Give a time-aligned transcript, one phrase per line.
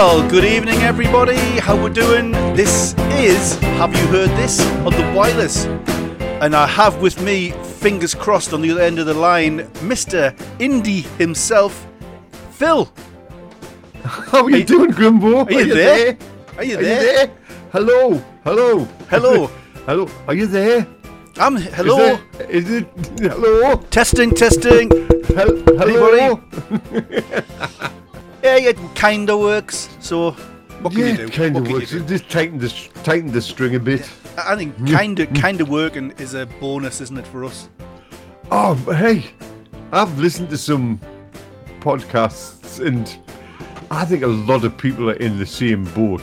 [0.00, 1.34] Well, good evening, everybody.
[1.58, 2.30] How we doing?
[2.54, 5.64] This is Have You Heard This on the wireless,
[6.40, 7.50] and I have with me,
[7.80, 10.30] fingers crossed, on the other end of the line, Mister
[10.60, 11.84] Indie himself,
[12.52, 12.88] Phil.
[14.04, 15.44] How are you, doing, Grimbo?
[15.44, 16.16] Are you there?
[16.56, 17.30] Are you Are you there?
[17.72, 19.46] Hello, hello, Hello.
[19.86, 20.08] hello.
[20.28, 20.86] Are you there?
[21.38, 22.20] I'm hello.
[22.48, 22.86] Is it?
[23.18, 23.74] Hello.
[23.90, 24.90] Testing, testing.
[25.34, 26.40] Hel- hello.
[28.42, 29.88] Yeah, it kind of works.
[30.00, 30.32] So,
[30.80, 31.28] what can yeah, you do?
[31.28, 31.90] kind of works.
[31.90, 32.68] Just tighten the
[33.02, 34.08] tighten the string a bit.
[34.36, 37.68] I think kind of, kind of working is a bonus, isn't it, for us?
[38.50, 39.24] Oh, hey,
[39.92, 41.00] I've listened to some
[41.80, 43.18] podcasts, and
[43.90, 46.22] I think a lot of people are in the same boat.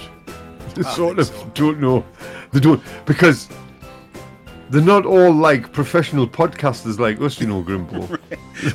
[0.75, 1.51] They sort of so.
[1.53, 2.05] don't know.
[2.51, 3.49] They don't because
[4.69, 8.19] they're not all like professional podcasters like us, you know, Grimpo.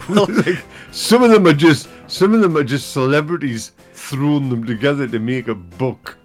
[0.47, 5.07] like, some of them are just some of them are just celebrities throwing them together
[5.09, 6.19] to make a book.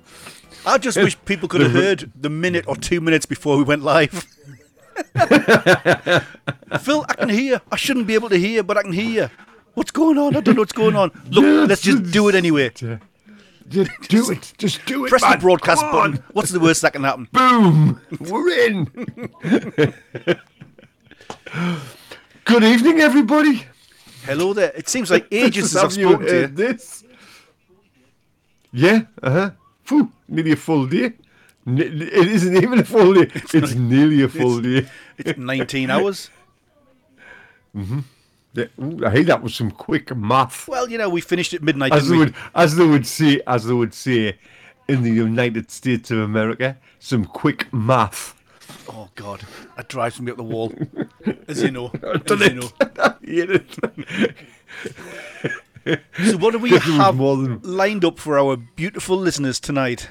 [0.66, 3.84] I just wish people could have heard the minute or two minutes before we went
[3.84, 4.26] live.
[6.80, 7.62] Phil, I can hear.
[7.72, 9.32] I shouldn't be able to hear, but I can hear.
[9.74, 10.36] What's going on?
[10.36, 11.12] I don't know what's going on.
[11.30, 12.72] Look, let's just do it anyway.
[13.70, 14.54] Just do it.
[14.60, 15.10] Just do it.
[15.10, 16.12] Press the broadcast Come on.
[16.12, 16.26] button.
[16.34, 17.28] What's the worst that can happen?
[17.32, 18.00] Boom!
[18.20, 18.86] We're in.
[22.46, 23.66] Good evening, everybody.
[24.24, 24.72] Hello there.
[24.76, 26.48] It seems like ages since I've Have you spoken to you.
[26.48, 27.04] This?
[28.72, 29.02] Yeah.
[29.24, 29.52] Uh huh.
[29.84, 31.14] Phew, nearly a full day.
[31.66, 33.32] It isn't even a full day.
[33.34, 34.88] It's, nearly a full day.
[35.18, 36.30] It's 19 hours.
[38.82, 40.68] Ooh, Hey, that was some quick math.
[40.68, 42.20] Well, you know, we finished at midnight, As they we?
[42.26, 44.38] would, as they would say, as they would say,
[44.88, 48.34] in the United States of America, some quick math.
[48.90, 49.42] Oh, God.
[49.78, 50.74] That drives me up the wall.
[51.48, 51.92] As you know.
[52.04, 52.42] As
[53.22, 53.58] you know.
[56.24, 60.10] So, what do we have than- lined up for our beautiful listeners tonight?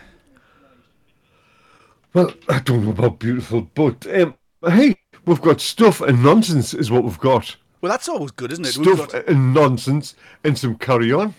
[2.12, 4.34] Well, I don't know about beautiful, but um,
[4.64, 4.96] hey,
[5.26, 7.56] we've got stuff and nonsense, is what we've got.
[7.84, 8.72] Well, that's always good, isn't it?
[8.72, 11.34] Stuff got- and nonsense and some carry on.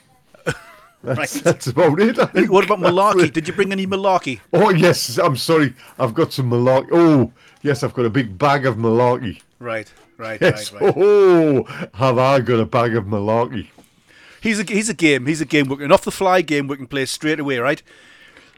[1.03, 1.43] That's, Right.
[1.43, 2.17] that's about it.
[2.49, 3.33] What about malarkey?
[3.33, 4.41] Did you bring any malarkey?
[4.53, 5.73] Oh yes, I'm sorry.
[5.99, 6.89] I've got some malarkey.
[6.91, 7.31] Oh
[7.63, 9.41] yes, I've got a big bag of malarkey.
[9.59, 10.71] Right, right, Yes.
[10.71, 10.93] right, right.
[10.95, 11.63] Oh,
[11.95, 13.67] have I got a bag of malarkey?
[14.41, 15.25] He's a he's a game.
[15.25, 15.65] He's a game.
[15.75, 16.67] Can off the fly game.
[16.67, 17.57] We can play straight away.
[17.57, 17.81] Right.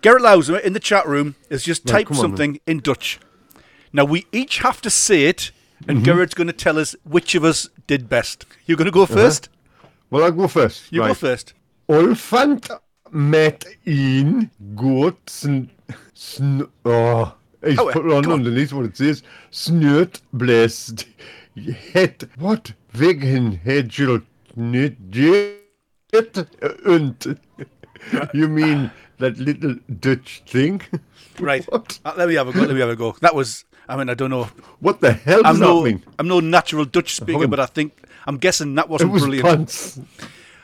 [0.01, 3.19] Garrett Lauser in the chat room has just Right, typed on, something in Dutch.
[3.93, 5.51] Now we each have to say it,
[5.87, 8.45] and Garrett's going to tell us which of us did best.
[8.65, 9.49] You're going to go 1st
[10.09, 10.91] Well, I'll go first.
[10.91, 11.09] You right.
[11.09, 11.53] go first.
[11.89, 12.69] Olfant
[13.11, 15.69] met in goed sn...
[16.13, 17.33] sn oh,
[17.63, 19.23] he's Oh, put on underneath what it says.
[19.51, 21.05] Sneut blessed.
[21.93, 22.73] Het, what?
[22.91, 24.21] Wegen het je
[24.53, 24.97] niet
[26.09, 26.45] het
[26.85, 27.35] und.
[28.31, 30.81] You mean that little Dutch thing?
[31.39, 31.67] Right.
[32.05, 32.61] Uh, let me have a go.
[32.61, 33.15] Let me have a go.
[33.21, 33.65] That was.
[33.89, 34.49] I mean, I don't know.
[34.79, 36.03] What the hell does I'm that mean?
[36.19, 37.49] I'm no natural Dutch speaker, on.
[37.49, 37.93] but I think
[38.25, 39.97] I'm guessing that wasn't it was brilliant.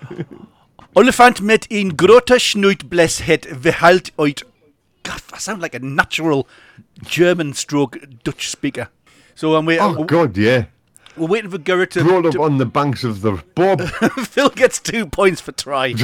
[0.95, 4.43] Olifant met een grote snoetbles het verhaalt uit.
[5.01, 6.47] God, I sound like a natural
[7.07, 8.89] German stroke Dutch speaker.
[9.33, 9.85] So um, I'm waiting.
[9.97, 10.63] Oh, uh, God, yeah.
[11.15, 12.03] We're waiting for Garrett to.
[12.03, 13.81] Brought up to- on the banks of the Bob.
[14.27, 15.93] Phil gets two points for try.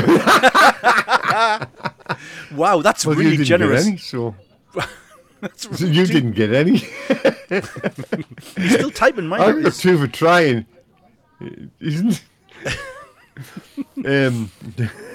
[2.55, 3.85] wow, that's Well, really generous.
[3.87, 4.35] Any, so.
[5.55, 6.77] So you didn't get any.
[8.57, 9.41] He's still typing mine.
[9.41, 10.65] I got two for trying.
[11.79, 12.21] Isn't?
[14.05, 14.51] um,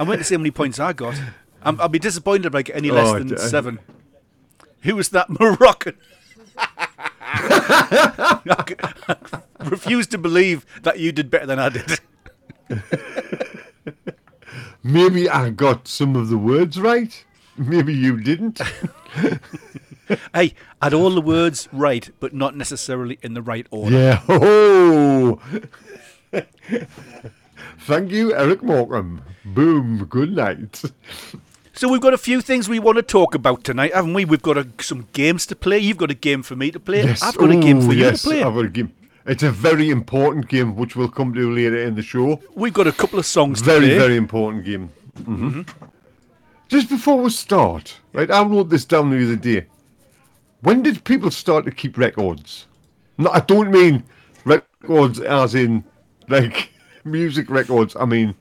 [0.00, 1.20] I'm waiting to see how many points I got.
[1.62, 3.78] I'm, I'll be disappointed if I get any less Oh, than d- seven.
[4.82, 5.96] Who was that Moroccan?
[6.56, 8.40] I
[9.64, 12.00] refuse to believe that you did better than I did.
[14.82, 17.24] maybe I got some of the words right.
[17.56, 18.60] Maybe you didn't.
[20.34, 23.96] Hey, I had all the words right, but not necessarily in the right order.
[23.98, 24.22] yeah.
[24.28, 25.40] Oh.
[27.80, 29.22] Thank you, Eric Morecambe.
[29.44, 30.04] Boom.
[30.06, 30.82] Good night.
[31.74, 34.24] So we've got a few things we want to talk about tonight, haven't we?
[34.24, 35.78] We've got a, some games to play.
[35.78, 37.02] You've got a game for me to play.
[37.04, 37.22] Yes.
[37.22, 38.42] I've got a game Ooh, for you yes, to play.
[38.42, 38.92] I've got a game.
[39.26, 42.40] It's a very important game, which we'll come to later in the show.
[42.54, 43.98] We've got a couple of songs to Very, play.
[43.98, 44.88] very important game.
[45.24, 45.62] hmm
[46.68, 48.30] Just before we start, right?
[48.30, 49.66] I wrote this down the other day.
[50.64, 52.66] When did people start to keep records?
[53.18, 54.02] No, I don't mean
[54.46, 55.84] records as in
[56.28, 56.70] like
[57.04, 57.94] music records.
[58.00, 58.34] I mean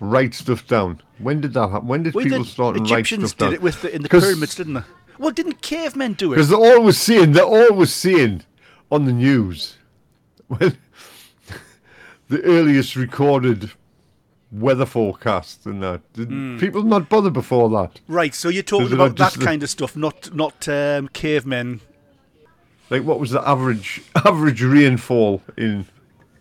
[0.00, 1.02] write stuff down.
[1.18, 1.86] When did that happen?
[1.86, 2.46] When did people did.
[2.46, 3.18] start to write stuff down?
[3.18, 4.82] Egyptians did it with the, in the pyramids, didn't they?
[5.18, 6.36] Well, didn't cavemen do it?
[6.36, 8.42] Because they're always saying, they're always saying
[8.90, 9.76] on the news
[10.48, 10.76] when
[12.28, 13.70] the earliest recorded
[14.52, 16.00] weather forecasts and that.
[16.12, 16.58] Did Hmm.
[16.58, 18.00] people not bother before that?
[18.08, 21.80] Right, so you're talking about that the- kind of stuff, not not um, cavemen.
[22.90, 25.86] Like, what was the average average rainfall in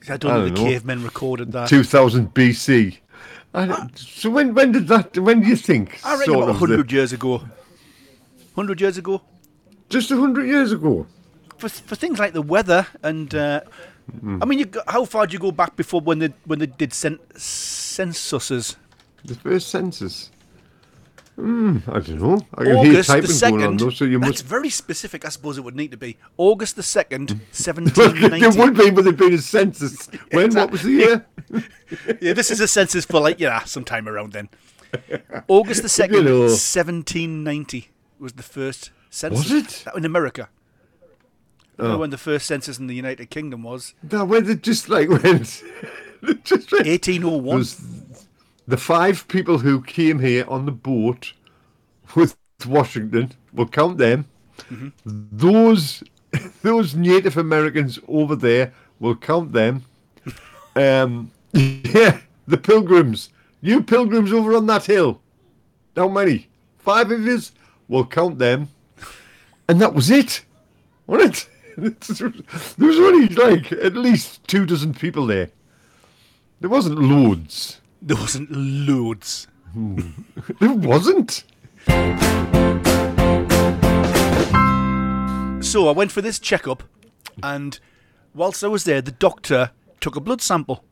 [0.07, 0.67] I don't I know don't the know.
[0.69, 1.67] cavemen recorded that.
[1.69, 2.97] 2000 BC?
[3.55, 5.17] I so when when did that?
[5.17, 5.99] When do you think?
[6.03, 7.37] I reckon about the- 100 years ago.
[8.53, 9.21] 100 years ago.
[9.89, 11.07] just hundred years ago.
[11.57, 13.33] For, for things like the weather and.
[13.33, 13.61] Uh,
[14.21, 14.41] Hmm.
[14.41, 16.93] I mean, you, how far do you go back before when they when they did
[16.93, 18.77] cen- censuses?
[19.23, 20.31] The first census.
[21.35, 22.39] Hmm, I don't know.
[22.53, 23.79] I can hear August the typing going on second.
[23.81, 25.25] though, so you That's very specific.
[25.25, 28.39] I suppose it would need to be August the second, seventeen ninety.
[28.49, 30.07] there would be, but there'd been a census.
[30.31, 30.53] When?
[30.53, 31.25] What was the year?
[32.19, 34.49] Yeah, this is a census for like yeah, sometime around then.
[35.47, 36.47] August the second, know.
[36.47, 39.43] seventeen ninety was the first census.
[39.43, 39.83] Was it?
[39.85, 40.49] That- in America?
[41.77, 41.97] Oh.
[41.97, 43.93] when the first census in the United Kingdom was.
[44.11, 45.63] No, where they just like went.
[46.43, 46.87] just went.
[46.87, 47.65] Eighteen oh one.
[48.67, 51.33] The five people who came here on the boat
[52.15, 52.35] with
[52.65, 53.33] Washington.
[53.53, 54.25] We'll count them.
[54.71, 54.89] Mm-hmm.
[55.31, 56.03] Those
[56.61, 58.73] those Native Americans over there.
[58.99, 59.83] We'll count them.
[60.77, 63.29] Um, yeah, the Pilgrims.
[63.61, 65.21] You Pilgrims over on that hill.
[65.95, 66.49] How many?
[66.79, 67.53] Five of us?
[67.87, 68.67] We'll count them.
[69.69, 70.43] And that was it.
[71.07, 71.49] Wasn't it?
[71.77, 75.49] There was only like at least two dozen people there.
[76.61, 77.81] There wasn't loads.
[78.01, 79.47] There wasn't loads.
[79.73, 79.99] Hmm.
[80.61, 81.43] There wasn't.
[85.63, 86.83] So I went for this checkup,
[87.43, 87.77] and
[88.33, 90.85] whilst I was there, the doctor took a blood sample.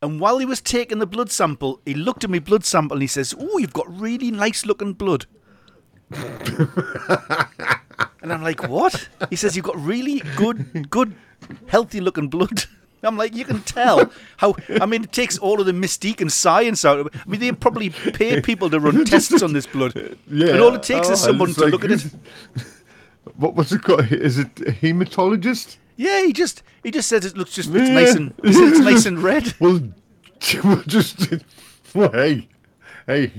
[0.00, 3.02] And while he was taking the blood sample, he looked at my blood sample and
[3.02, 5.26] he says, "Oh, you've got really nice looking blood."
[8.22, 11.14] and I'm like, "What?" He says, "You've got really good, good,
[11.66, 12.64] healthy looking blood."
[13.04, 14.56] I'm like, you can tell how.
[14.80, 17.14] I mean, it takes all of the mystique and science out of it.
[17.14, 19.94] I mean, they probably pay people to run tests on this blood,
[20.26, 20.48] Yeah.
[20.48, 22.04] and all it takes is Oh, someone to like- look at it.
[23.36, 24.10] What was it called?
[24.10, 25.76] Is it a hematologist?
[25.96, 29.18] Yeah, he just he just says it looks just it's nice and it's nice and
[29.22, 29.54] red.
[29.60, 29.80] Well,
[30.64, 31.34] we'll just.
[31.94, 32.48] Well, hey,
[33.08, 33.32] hey,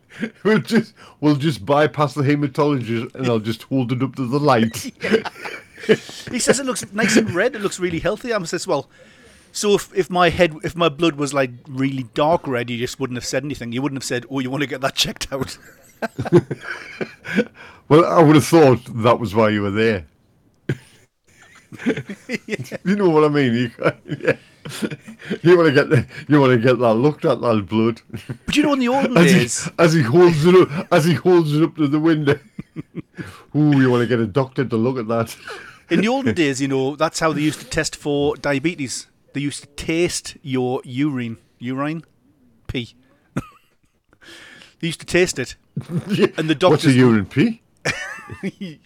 [0.44, 4.38] we'll just we'll just bypass the hematologist and I'll just hold it up to the
[4.38, 4.92] light.
[6.30, 7.54] He says it looks nice and red.
[7.54, 8.32] It looks really healthy.
[8.32, 8.88] I says, well,
[9.52, 12.98] so if, if my head if my blood was like really dark red, you just
[12.98, 13.70] wouldn't have said anything.
[13.72, 15.58] You wouldn't have said, oh, you want to get that checked out.
[17.86, 20.06] Well, I would have thought that was why you were there.
[22.82, 23.54] You know what I mean?
[23.54, 23.70] You,
[24.06, 24.36] yeah.
[25.42, 28.00] You want to get the, you want to get that looked at that blood
[28.46, 31.04] But you know, in the olden as days, he, as he holds it up as
[31.04, 32.38] he holds it up to the window.
[33.56, 35.36] Ooh, you want to get a doctor to look at that?
[35.90, 39.06] in the olden days, you know, that's how they used to test for diabetes.
[39.34, 42.04] They used to taste your urine, urine,
[42.66, 42.94] pee.
[44.80, 45.56] they used to taste it,
[46.08, 46.28] Yeah.
[46.38, 47.60] and the doctor What's a urine pee?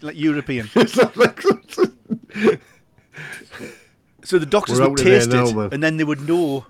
[0.02, 0.68] like European.
[4.28, 5.68] Is that like So the doctors We're would taste now, it, man.
[5.72, 6.66] and then they would know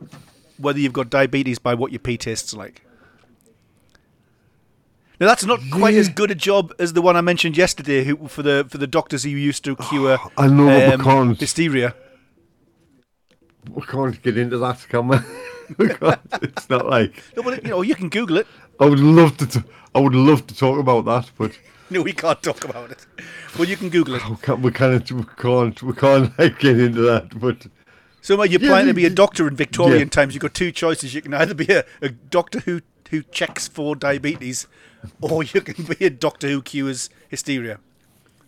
[0.59, 2.83] whether you've got diabetes by what your pee tastes like.
[5.21, 8.29] Now that's not quite as good a job as the one I mentioned yesterday, who,
[8.29, 11.41] for the for the doctors who used to cure I know, but we um, can't.
[11.41, 11.95] hysteria.
[13.69, 15.17] we can't get into that, can we?
[15.79, 15.91] we.
[16.43, 18.47] It's not like No, but you know you can Google it.
[18.79, 19.47] I would love to.
[19.47, 21.59] T- I would love to talk about that, but
[21.91, 23.07] No, we can't talk about it.
[23.59, 24.29] Well, you can Google it.
[24.31, 24.61] we can't.
[24.61, 25.11] We can't.
[25.11, 25.83] We can't.
[25.83, 27.39] We can't like, get into that.
[27.41, 27.67] But
[28.21, 30.05] So, you're Yeah, planning to be a doctor in Victorian yeah.
[30.07, 31.15] times, you've got two choices.
[31.15, 34.67] You can either be a, a doctor who who checks for diabetes,
[35.23, 37.79] or you can be a doctor who cures hysteria.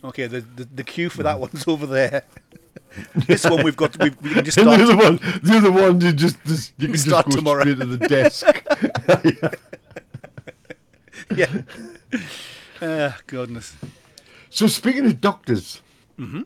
[0.05, 1.41] Okay, the the, the queue for that mm.
[1.41, 2.25] one's over there.
[3.27, 3.97] this one we've got.
[4.03, 6.89] We, we can just and the other one, the other one, you just, just you
[6.89, 7.63] can just Start go tomorrow.
[7.63, 8.67] straight to the desk.
[11.35, 11.63] Yeah.
[12.83, 13.75] Ah, goodness.
[14.51, 15.83] so speaking of doctors,
[16.19, 16.43] Mm-hmm.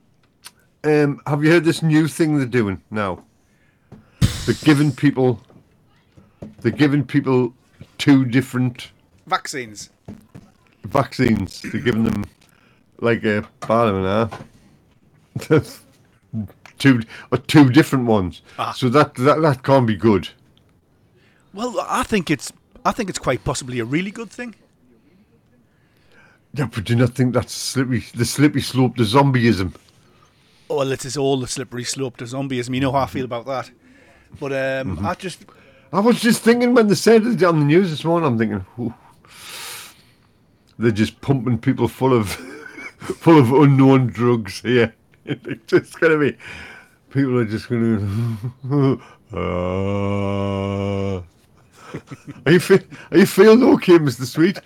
[0.84, 3.24] um, have you heard this new thing they're doing now?
[4.46, 5.40] They're giving people,
[6.60, 7.52] they're giving people
[7.98, 8.90] two different
[9.26, 9.90] Vaccines.
[10.84, 11.60] vaccines.
[11.62, 12.24] They're giving them
[13.00, 14.30] like a pardon now.
[16.78, 17.00] two
[17.32, 18.42] or two different ones.
[18.58, 18.72] Ah.
[18.72, 20.28] So that, that that can't be good.
[21.52, 22.52] Well, I think it's.
[22.84, 24.54] I think it's quite possibly a really good thing.
[26.56, 29.74] Yeah, but do you not think that's slippery the slippery slope to zombieism?
[30.70, 32.74] Oh, well, it is all the slippery slope to zombieism.
[32.74, 33.70] You know how I feel about that.
[34.40, 35.06] But um, Mm-hmm.
[35.06, 35.44] I just.
[35.92, 38.64] I was just thinking when they said it on the news this morning, I'm thinking,
[38.80, 38.94] Ooh,
[40.78, 42.28] they're just pumping people full of
[42.98, 44.94] full of unknown drugs here.
[45.24, 46.36] it's just gonna be
[47.10, 48.98] people are just gonna
[49.32, 49.36] uh,
[52.46, 54.58] are you fe- are you feeling okay, Mister Sweet?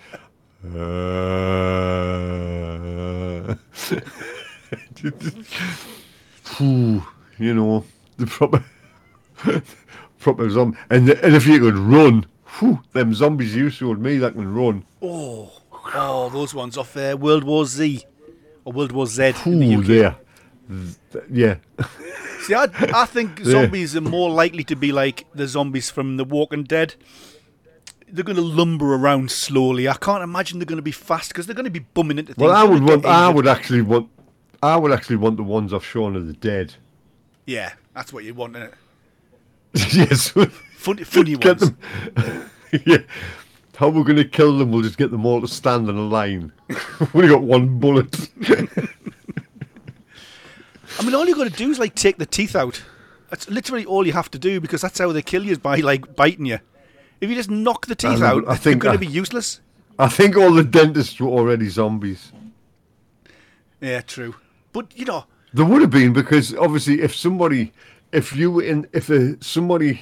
[0.61, 0.67] Uh,
[6.59, 7.85] you know
[8.17, 8.63] the proper
[10.19, 12.25] proper zombie, and and if you could run,
[12.59, 14.83] whew, them zombies you showed me that can run.
[15.01, 15.49] Oh,
[15.95, 18.03] oh, those ones off uh, World War Z
[18.65, 20.17] or World War Z the Ooh, there,
[21.11, 21.55] Th- yeah.
[22.41, 26.25] See, I, I think zombies are more likely to be like the zombies from The
[26.25, 26.95] Walking Dead.
[28.11, 29.87] They're going to lumber around slowly.
[29.87, 32.33] I can't imagine they're going to be fast because they're going to be bumming into
[32.33, 32.43] things.
[32.43, 33.05] Well, I would want.
[33.05, 34.09] I would actually want.
[34.61, 36.73] I would actually want the ones off Shaun of the Dead.
[37.45, 38.73] Yeah, that's what you want, innit?
[39.93, 40.29] yes.
[40.75, 41.71] Funny, funny get ones.
[42.15, 42.49] them.
[42.85, 42.97] yeah.
[43.75, 44.71] How we're going to kill them?
[44.71, 46.51] We'll just get them all to stand in a line.
[46.67, 48.29] We've only got one bullet.
[50.99, 52.83] I mean, all you got to do is like take the teeth out.
[53.29, 55.77] That's literally all you have to do because that's how they kill you is by
[55.77, 56.59] like biting you.
[57.21, 59.61] If you just knock the teeth know, out, I think going I- to be useless.
[59.97, 62.31] I think all the dentists were already zombies.
[63.81, 64.35] Yeah, true.
[64.71, 67.73] But you know, There would have been because obviously, if somebody,
[68.13, 70.01] if you were in, if a, somebody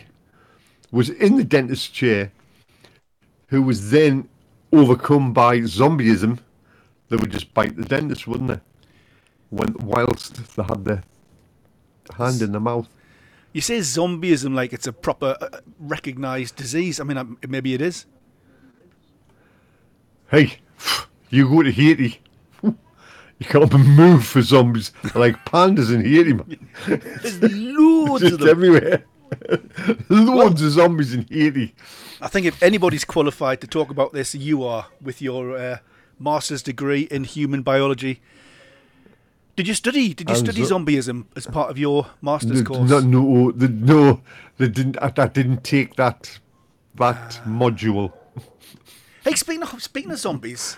[0.92, 2.32] was in the dentist chair,
[3.48, 4.30] who was then
[4.72, 6.40] overcome by zombieism,
[7.10, 8.60] they would just bite the dentist, wouldn't they?
[9.50, 11.04] When whilst they had their
[12.18, 12.88] hand in the mouth.
[13.58, 15.48] You say zombieism like it's a proper uh,
[15.80, 17.00] recognized disease.
[17.00, 18.06] I mean, um, maybe it is.
[20.30, 20.60] Hey,
[21.32, 22.20] you go to Haiti.
[22.62, 26.70] You can't move for zombies like pandas in Haiti, man.
[26.88, 28.50] There's loads of Just them.
[28.50, 29.06] everywhere.
[30.10, 31.74] Loads of zombies in Haiti.
[32.22, 35.78] I think if anybody's qualified to talk about this, you are with your uh,
[36.20, 38.22] master's degree in human biology.
[39.58, 40.14] Did you study?
[40.14, 42.90] Did you study zo- zombieism as part of your master's course?
[42.90, 44.22] No, no, the, no,
[44.58, 44.98] they didn't.
[45.02, 46.40] I, I didn't take that
[46.96, 48.14] that module.
[49.24, 50.78] Hey, speaking of speaking of zombies,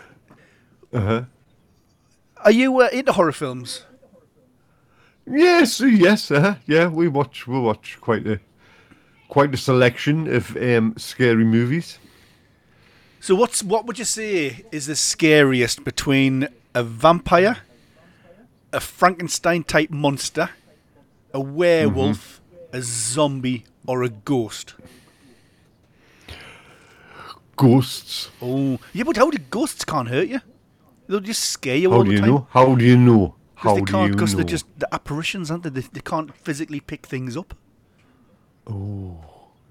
[0.94, 1.24] Uh huh.
[2.46, 3.84] are you uh, into horror films?
[5.28, 6.88] Yes, yes, uh, yeah.
[6.88, 8.40] We watch, we watch quite a
[9.28, 12.00] quite a selection of um, scary movies.
[13.20, 17.58] So what's what would you say is the scariest between a vampire,
[18.74, 20.50] a Frankenstein type monster,
[21.34, 24.76] a werewolf, a zombie, or a ghost?
[27.56, 28.30] Ghosts.
[28.42, 30.40] Oh, yeah, but how do ghosts can't hurt you?
[31.08, 32.30] They'll just scare you How all do the you time.
[32.30, 32.48] know?
[32.52, 33.36] How do you know?
[33.56, 35.70] How they can't, you because they're just the apparitions, aren't they?
[35.70, 35.82] they?
[35.82, 37.54] They can't physically pick things up.
[38.66, 39.18] Oh.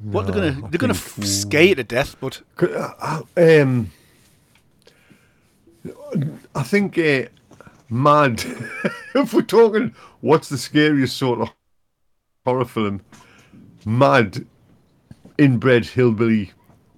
[0.03, 3.23] What they're gonna I they're gonna f- scare you to death, but uh, uh,
[3.63, 3.91] Um,
[6.55, 7.25] I think uh,
[7.91, 8.45] Mad.
[9.15, 11.51] if we're talking, what's the scariest sort of
[12.45, 13.03] horror film?
[13.87, 14.47] Mad,
[15.39, 16.53] inbred hillbilly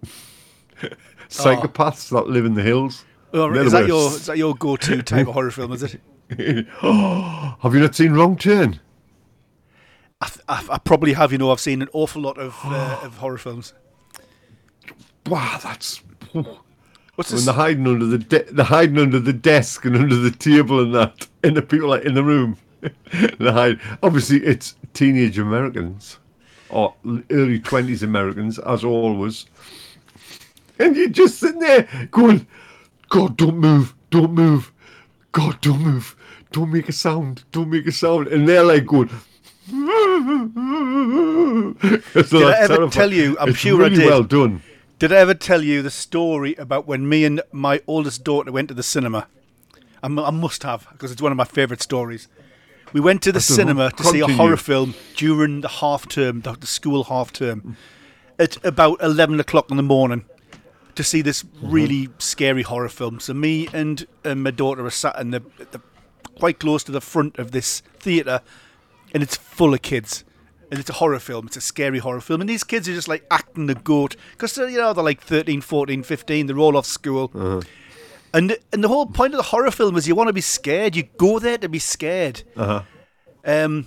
[1.28, 3.04] psychopaths that live in the hills.
[3.32, 5.72] Oh, is that your is that your go-to type of horror film?
[5.72, 6.00] Is it?
[6.80, 8.80] Have you not seen Wrong Turn?
[10.20, 11.32] I, th- I, I probably have.
[11.32, 13.72] You know, I've seen an awful lot of uh, of horror films.
[15.26, 16.02] Wow, that's.
[17.20, 17.44] When What's this?
[17.44, 20.94] they're hiding under the de- they're hiding under the desk and under the table and
[20.94, 22.56] that, and the people like in the room.
[22.80, 23.78] they hide.
[24.02, 26.18] Obviously, it's teenage Americans
[26.70, 26.94] or
[27.30, 29.44] early twenties Americans, as always.
[30.78, 32.46] And you're just sitting there going,
[33.10, 34.72] "God, don't move, don't move,
[35.32, 36.16] God, don't move,
[36.52, 39.10] don't make a sound, don't make a sound," and they're like going.
[39.68, 39.84] Did
[42.42, 44.06] I ever tell you- I'm it's sure I really did.
[44.06, 44.62] well done.
[45.00, 48.68] Did I ever tell you the story about when me and my oldest daughter went
[48.68, 49.28] to the cinema?
[50.02, 52.28] I, must have because it's one of my favourite stories.
[52.92, 56.52] We went to the cinema to see a horror film during the half term, the,
[56.52, 57.78] the school half term,
[58.38, 60.26] at about eleven o'clock in the morning,
[60.96, 63.20] to see this really scary horror film.
[63.20, 65.40] So me and, and my daughter are sat in the,
[65.70, 65.80] the
[66.38, 68.42] quite close to the front of this theatre,
[69.14, 70.24] and it's full of kids.
[70.70, 71.46] And it's a horror film.
[71.46, 72.40] It's a scary horror film.
[72.40, 74.16] And these kids are just like acting the goat.
[74.32, 76.46] Because, you know, they're like 13, 14, 15.
[76.46, 77.30] They're all off school.
[78.32, 80.94] And, and the whole point of the horror film is you want to be scared.
[80.94, 82.44] You go there to be scared.
[82.56, 82.82] Uh-huh.
[83.44, 83.86] Um,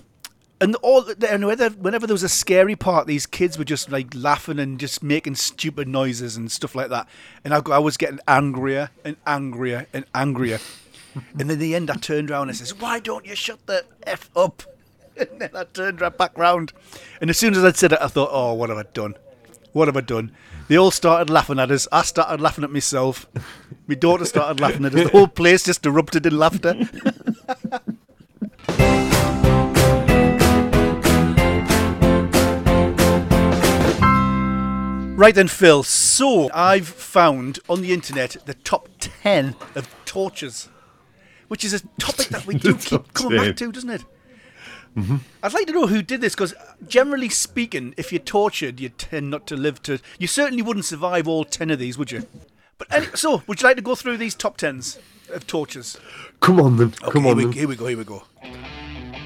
[0.64, 4.14] and all and whether, whenever there was a scary part, these kids were just like
[4.16, 7.08] laughing and just making stupid noises and stuff like that.
[7.44, 10.60] And I, I was getting angrier and angrier and angrier.
[11.16, 13.86] and then in the end, I turned around and says, "Why don't you shut the
[14.04, 14.64] f up?"
[15.18, 16.74] And then I turned right back round.
[17.22, 19.16] And as soon as I'd said it, I thought, "Oh, what have I done?
[19.72, 20.32] What have I done?"
[20.68, 21.88] They all started laughing at us.
[21.92, 23.28] I started laughing at myself.
[23.88, 25.04] My daughter started laughing at us.
[25.04, 26.76] The whole place just erupted in laughter.
[35.16, 35.84] Right then, Phil.
[35.84, 40.70] So I've found on the internet the top ten of tortures,
[41.48, 43.48] which is a topic that we do keep coming 10.
[43.48, 44.06] back to, doesn't it?
[44.98, 45.18] Mm-hmm.
[45.42, 46.54] I'd like to know who did this because,
[46.88, 50.00] generally speaking, if you're tortured, you tend not to live to.
[50.20, 52.28] You certainly wouldn't survive all ten of these, would you?
[52.78, 55.00] But any, so, would you like to go through these top tens
[55.32, 55.98] of tortures?
[56.42, 56.88] Come on then.
[57.02, 57.52] Okay, Come here on we, then.
[57.54, 57.88] here we go.
[57.88, 58.24] Here we go.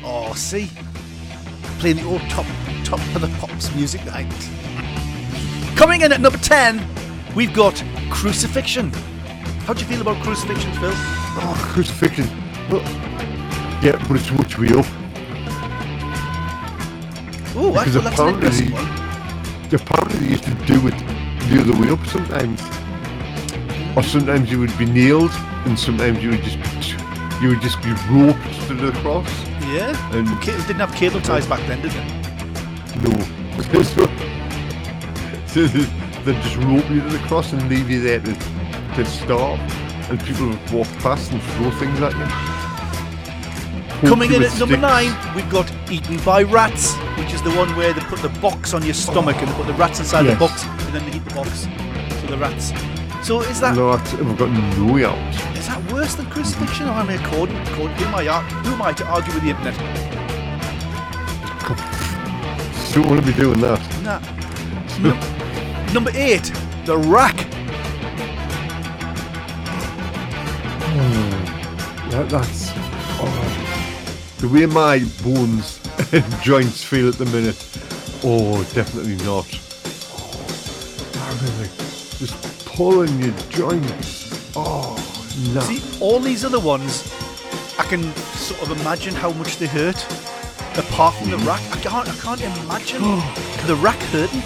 [0.03, 0.69] Oh, see,
[1.79, 2.45] playing the old top
[2.85, 4.31] top of the pops music night.
[5.75, 6.81] Coming in at number ten,
[7.35, 8.91] we've got crucifixion.
[9.65, 10.91] How do you feel about crucifixion, Phil?
[10.93, 12.25] Oh, crucifixion.
[12.69, 12.81] Well,
[13.83, 14.69] yeah, but it's much way
[17.59, 19.73] Oh, that's, Because well, that's an apparently, one.
[19.81, 20.97] apparently they used to do it
[21.49, 22.61] the other way up sometimes.
[23.97, 25.31] Or sometimes you would be nailed,
[25.65, 29.27] and sometimes you would just be, you would just be roped to the cross.
[29.65, 29.95] Yeah.
[30.15, 32.05] And Ca- didn't have cable ties back then, did they?
[33.03, 33.11] no,
[33.83, 33.83] so,
[35.47, 35.85] so they
[36.23, 38.33] they'd just rope you to the cross and leave you there to,
[38.95, 39.59] to starve,
[40.11, 42.27] and people would walk past and throw things at you.
[44.09, 46.93] Coming in at number nine, we've got eaten by rats,
[47.27, 49.67] which is the one where they put the box on your stomach and they put
[49.67, 50.35] the rats inside Yes.
[50.35, 51.67] the box, and then they eat the box.
[52.21, 52.71] So the rats.
[53.21, 53.91] So is that No,
[54.23, 55.57] we've got no out.
[55.57, 56.87] Is that worse than crucifixion?
[56.87, 58.23] Or am I according, according who am I
[58.63, 59.75] who am I to argue with the internet?
[62.93, 63.81] Don't want to be doing that.
[64.03, 64.21] Nah.
[65.01, 66.49] Num- number eight,
[66.85, 67.35] the rack.
[70.95, 72.09] Hmm.
[72.09, 72.71] That, that's
[73.19, 75.86] oh, the way my bones
[76.41, 77.57] joints feel at the minute.
[78.23, 79.45] Oh, definitely not.
[80.13, 81.87] Oh, Everything
[82.17, 84.55] just pulling your joints.
[84.55, 84.95] Oh,
[85.53, 85.59] no.
[85.61, 87.13] See, all these other ones,
[87.77, 88.03] I can
[88.35, 90.01] sort of imagine how much they hurt.
[90.77, 92.07] Apart from the rack, I can't.
[92.07, 93.01] I can't imagine
[93.67, 94.43] the rack hurting.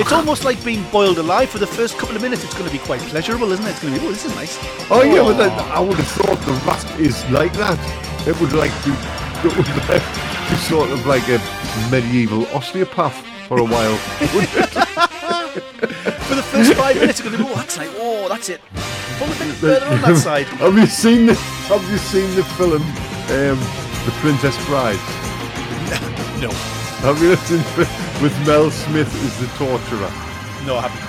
[0.00, 1.48] It's almost like being boiled alive.
[1.48, 3.70] For the first couple of minutes, it's going to be quite pleasurable, isn't it?
[3.70, 4.58] It's going to be, oh, this is nice.
[4.90, 5.72] Oh yeah, but then oh.
[5.72, 7.78] I would have thought the rat is like that.
[8.28, 8.92] It would like be,
[9.44, 11.38] it like sort of like a
[11.90, 13.14] medieval osteopath
[13.46, 13.96] for a while.
[16.28, 17.90] For the first five minutes, it's going oh, that's nice.
[17.98, 18.60] Oh, that's it.
[19.18, 20.46] Pull a bit further on that side.
[20.58, 23.58] Have you seen the Have you seen the film um,
[24.04, 24.98] The Princess Bride?
[26.40, 26.50] No,
[27.00, 27.58] Have you seen
[28.22, 30.10] with Mel Smith as the torturer?
[30.66, 31.08] no, I haven't.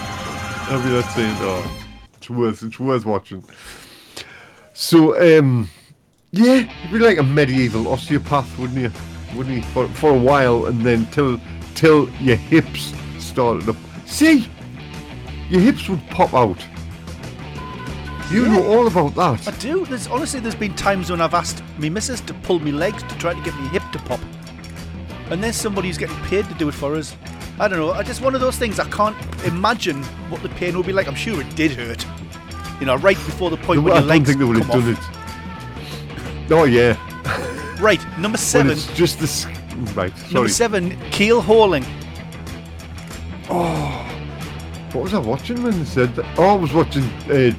[0.70, 1.38] Have you not seen it?
[1.42, 3.44] Oh, it's worth it's worth watching.
[4.74, 5.70] So um,
[6.32, 8.92] yeah, you'd be like a medieval osteopath, wouldn't you?
[9.36, 9.64] Wouldn't you?
[9.72, 11.40] For, for a while, and then till
[11.76, 13.76] till your hips started up.
[14.06, 14.48] See,
[15.50, 16.64] your hips would pop out.
[18.32, 18.54] You Yeah.
[18.54, 19.48] know all about that.
[19.48, 19.86] I do.
[19.86, 23.18] There's honestly, there's been times when I've asked me missus to pull me legs to
[23.18, 24.20] try to get me hip to pop,
[25.32, 27.16] and there's somebody who's getting paid to do it for us.
[27.60, 27.92] I don't know.
[27.92, 28.80] I just one of those things.
[28.80, 29.16] I can't
[29.46, 31.08] imagine what the pain would be like.
[31.08, 32.06] I'm sure it did hurt.
[32.80, 34.58] You know, right before the point No, when I your don't legs think they would
[34.58, 35.00] have done off.
[35.14, 35.19] it.
[36.52, 36.96] Oh yeah,
[37.80, 38.72] Right, number seven.
[38.72, 39.46] it's just this.
[39.96, 40.34] Right, Sorry.
[40.34, 41.86] Number seven, keel hauling.
[43.50, 44.06] Oh,
[44.92, 46.26] what was I watching when they said that?
[46.38, 47.54] Oh, I was watching uh,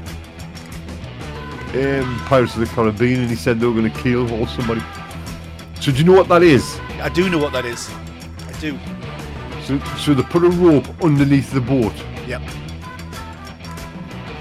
[1.75, 4.83] um, Pirates of the Caribbean, and he said they were going to keel haul somebody.
[5.81, 6.79] So do you know what that is?
[7.01, 7.89] I do know what that is.
[8.47, 8.79] I do.
[9.65, 11.93] So, so they put a rope underneath the boat
[12.27, 12.43] Yep.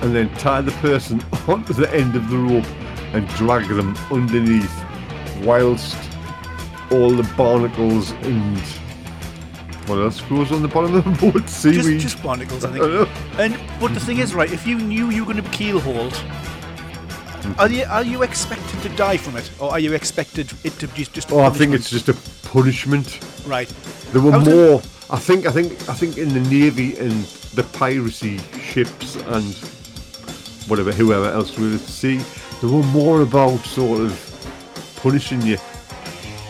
[0.02, 2.66] and then tie the person onto the end of the rope
[3.14, 4.74] and drag them underneath,
[5.44, 5.98] whilst
[6.92, 8.58] all the barnacles and
[9.88, 11.42] what else goes on the bottom of the boat?
[11.42, 12.00] Just, Seaweed.
[12.00, 13.40] just barnacles, I I think.
[13.40, 14.52] And but the thing is, right?
[14.52, 16.14] If you knew you were going to be keel hauled,
[17.40, 17.60] Mm-hmm.
[17.62, 20.88] are you are you expected to die from it, or are you expected it to
[20.88, 21.32] just just?
[21.32, 22.14] Oh, I think it's just a
[22.50, 23.18] punishment.
[23.48, 23.70] right.
[24.12, 24.82] There were more.
[25.10, 25.46] I think.
[25.46, 25.72] I think.
[25.88, 27.24] I think in the navy and
[27.56, 29.56] the piracy ships and
[30.68, 32.20] whatever, whoever else we were at sea,
[32.62, 35.58] there were more about sort of punishing you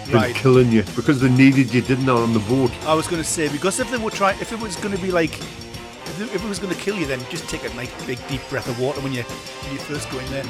[0.07, 0.35] than Right.
[0.35, 2.71] killing you because they needed you, didn't they, on the boat?
[2.87, 5.01] I was going to say because if they were trying, if it was going to
[5.01, 7.73] be like, if it, if it was going to kill you, then just take a
[7.75, 10.45] nice big deep breath of water when you when you first go in there.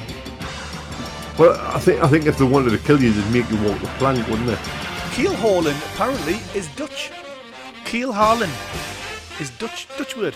[1.37, 2.01] Well, I think.
[2.03, 4.47] I think if they wanted to kill you, they'd make you walk the plank, wouldn't
[4.47, 4.57] they?
[5.13, 7.11] Keel hauling apparently is Dutch.
[7.85, 8.51] Keel hauling
[9.39, 10.35] is Dutch Dutch word.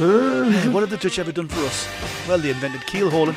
[0.00, 0.50] Uh.
[0.72, 1.88] what have the Dutch ever done for us?
[2.26, 3.36] Well, they invented keel hauling.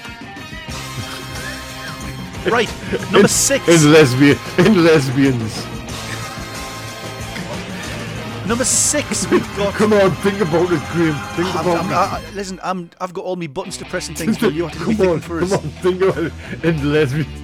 [2.51, 2.69] Right,
[3.11, 3.67] number six.
[3.67, 5.65] In lesbian, in lesbians.
[8.47, 9.73] Number six, we've got.
[9.73, 11.15] Come on, think about it, Graham.
[11.35, 11.93] Think I'm, about I'm, it.
[11.93, 14.41] I, I- listen, I'm, I've got all my buttons to press and things.
[14.41, 15.63] Well, you have to be come on, for come us.
[15.63, 16.33] on, think about it.
[16.63, 17.27] In lesbian.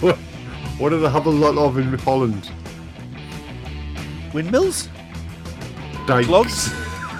[0.00, 0.16] What,
[0.78, 2.50] what do they have a lot of in Holland?
[4.34, 4.88] Windmills?
[6.08, 6.26] Dykes.
[6.26, 6.70] Clogs?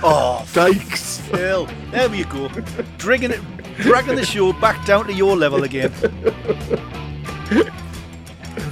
[0.02, 1.20] Oh, Dykes.
[1.28, 1.68] Phil.
[1.92, 2.48] There we go.
[2.98, 3.40] Dragging it,
[3.80, 5.92] dragging the show back down to your level again.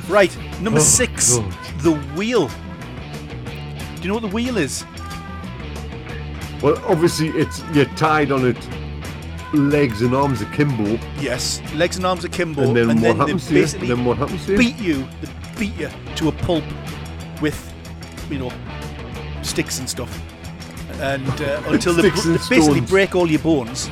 [0.08, 1.52] Right, number Oh, six, God.
[1.82, 2.48] the wheel.
[2.48, 4.84] Do you know what the wheel is?
[6.62, 8.56] Well, obviously, it's you're tied on it,
[9.54, 13.18] legs and arms akimbo, Yes, legs and arms akimbo, and then and what then they
[13.18, 13.60] happens to you?
[13.60, 14.58] basically Then what happens to you?
[14.58, 16.64] beat you, they beat you to a pulp
[17.42, 17.72] with,
[18.30, 18.50] you know,
[19.42, 20.10] sticks and stuff,
[21.00, 23.90] and uh, until they, br- they basically break all your bones,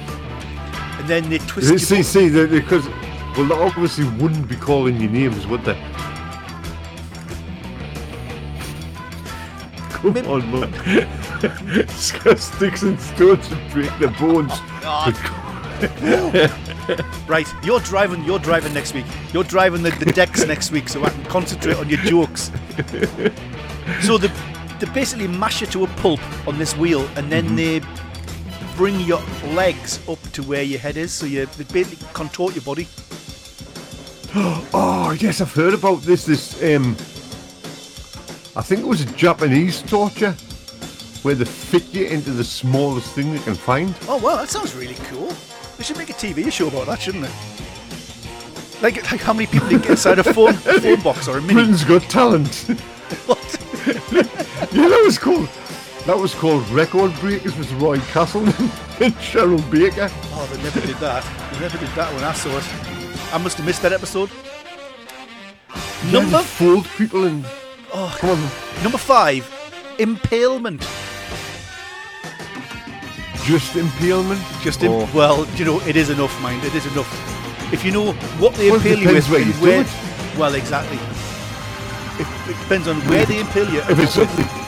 [1.06, 2.88] and then they twist your See, see, they- because
[3.36, 5.74] well, they obviously wouldn't be calling you names, would they?
[9.90, 10.74] Come Maybe- on, man.
[11.42, 14.50] It's got sticks and stones to break their bones.
[14.82, 16.52] Oh, God.
[17.26, 18.22] Right, you're driving.
[18.24, 19.06] You're driving next week.
[19.32, 22.52] You're driving the, the decks next week, so I can concentrate on your jokes.
[24.02, 24.28] So they,
[24.80, 27.56] they basically mash you to a pulp on this wheel, and then mm-hmm.
[27.56, 27.80] they
[28.76, 29.22] bring your
[29.54, 32.86] legs up to where your head is, so you basically contort your body.
[34.78, 36.26] Oh yes, I've heard about this.
[36.26, 36.92] This um,
[38.54, 40.32] I think it was a Japanese torture
[41.22, 43.94] where they fit you into the smallest thing they can find.
[44.08, 45.32] Oh wow, that sounds really cool.
[45.78, 48.82] They should make a TV show about that, shouldn't they?
[48.82, 51.54] Like, like how many people get inside a phone phone box or a mini?
[51.54, 52.70] Britain's Got Talent.
[53.26, 53.38] What?
[54.12, 55.48] yeah, that was called.
[56.06, 60.08] That was called Record Breakers with Roy Castle and Cheryl Baker.
[60.34, 61.24] Oh, they never did that.
[61.52, 63.34] They never did that when I saw it.
[63.34, 64.30] I must have missed that episode.
[66.06, 67.44] Yeah, Number fooled people and
[67.92, 69.42] oh, come on, number five,
[69.98, 70.82] impalement.
[73.44, 74.40] just impalement.
[74.62, 75.10] Just in, Or- oh.
[75.12, 76.62] well, you know, it is enough, mind.
[76.64, 77.10] It is enough.
[77.72, 79.84] If you know what they Well, impale you with, where you where,
[80.38, 80.98] well, exactly.
[82.22, 83.80] It, it depends on where they impale you.
[83.80, 84.65] if it's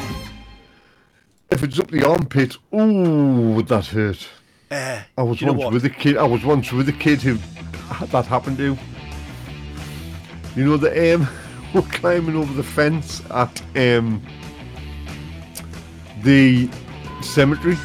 [1.51, 4.29] if it's up the armpit, ooh, would that hurt?
[4.71, 6.17] Uh, I was once with a kid.
[6.17, 7.37] I was once with a kid who
[7.93, 8.77] had that happened to.
[10.55, 11.29] You know the um,
[11.75, 14.23] we're climbing over the fence at um
[16.23, 16.69] the
[17.23, 17.77] cemetery.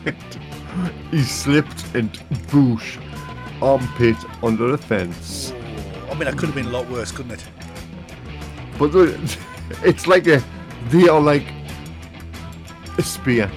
[1.10, 2.12] he slipped and
[2.48, 3.00] boosh
[3.62, 5.52] armpit under the fence.
[6.10, 7.44] I mean, that could have been a lot worse, couldn't it?
[8.76, 8.90] But
[9.84, 10.42] it's like a
[10.88, 11.46] they are like
[13.02, 13.50] spear.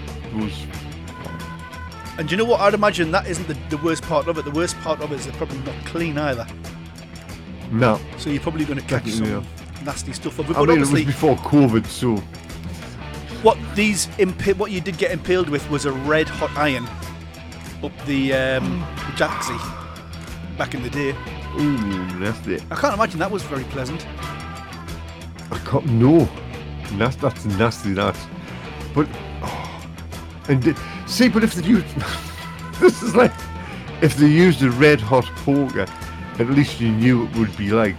[2.18, 2.62] And do you know what?
[2.62, 4.46] I'd imagine that isn't the, the worst part of it.
[4.46, 6.48] The worst part of it is they're probably not clean either.
[7.72, 8.00] no.
[8.18, 9.44] So you're probably going to catch some Yeah.
[9.86, 10.38] nasty stuff.
[10.38, 12.16] But I mean, it was before COVID, so
[13.44, 16.88] what these impa- what you did get impaled with was a red hot iron
[17.84, 18.82] up the um,
[20.58, 21.16] back in the day.
[21.60, 22.56] ooh, nasty.
[22.72, 24.06] I can't imagine that was very pleasant.
[25.52, 25.86] I can't.
[25.86, 26.28] No,
[26.94, 27.94] that's that's nasty.
[27.94, 28.18] That,
[28.96, 29.08] but
[30.50, 31.84] and see, but if they use
[32.80, 33.34] this is like
[34.02, 35.86] if they used a red hot poker,
[36.40, 37.96] at least you knew it would be like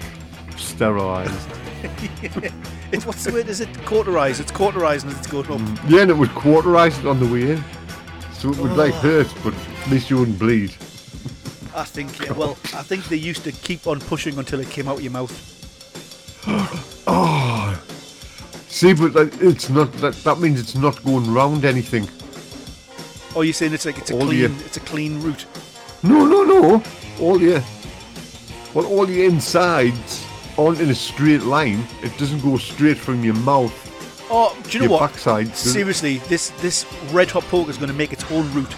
[0.56, 1.48] sterilized.
[2.90, 3.48] It's what's the word?
[3.48, 4.40] Is it cauterized?
[4.40, 5.60] It's cauterized and it's going up.
[5.60, 5.90] Mm.
[5.90, 7.64] Yeah, and it would cauterize it on the way in,
[8.32, 9.00] so it would like ah.
[9.00, 10.70] hurt, but at least you wouldn't bleed.
[11.74, 12.18] I think.
[12.18, 15.02] Yeah, well, I think they used to keep on pushing until it came out of
[15.02, 15.34] your mouth.
[17.10, 17.82] Oh.
[18.68, 20.14] See, but like, it's not that.
[20.24, 22.06] That means it's not going round anything.
[23.38, 24.50] Or you're saying it's like it's a All clean, year.
[24.66, 25.46] it's a clean route.
[26.02, 26.82] No, no, no.
[27.20, 27.62] All your
[28.74, 30.26] well, all your insides
[30.58, 31.86] aren't in a straight line.
[32.02, 33.72] It doesn't go straight from your mouth.
[34.28, 35.12] Oh, do you know what?
[35.12, 35.54] backside, it?
[35.54, 38.74] Seriously, this this red hot poker is going to make its own route.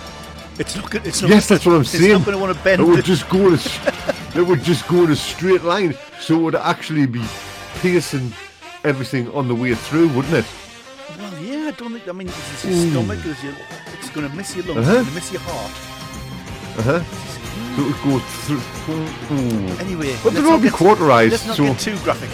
[0.58, 0.90] It's not.
[0.90, 1.30] Gonna, it's not.
[1.30, 2.04] Yes, that's what I'm saying.
[2.04, 2.82] it's not going to want to bend.
[2.82, 5.96] It would just go in a, s- it would just go in a straight line,
[6.20, 7.24] so it would actually be
[7.76, 8.30] piercing
[8.84, 10.44] everything on the way through, wouldn't it?
[11.16, 12.06] Well, yeah, I don't think.
[12.08, 13.20] I mean, it's your stomach.
[13.24, 13.54] It's, your,
[14.10, 14.88] it's going to miss your lungs.
[14.88, 14.98] Uh-huh.
[14.98, 15.72] It's going to miss your heart.
[16.78, 17.02] Uh huh.
[17.76, 19.78] So it would go through.
[19.78, 22.30] Anyway, But not all be cauterized, Let's not so get too graphic.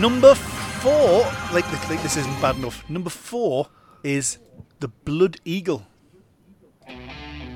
[0.00, 1.20] Number four,
[1.52, 2.88] like like this isn't bad enough.
[2.88, 3.68] Number four
[4.02, 4.38] is
[4.80, 5.86] the blood eagle.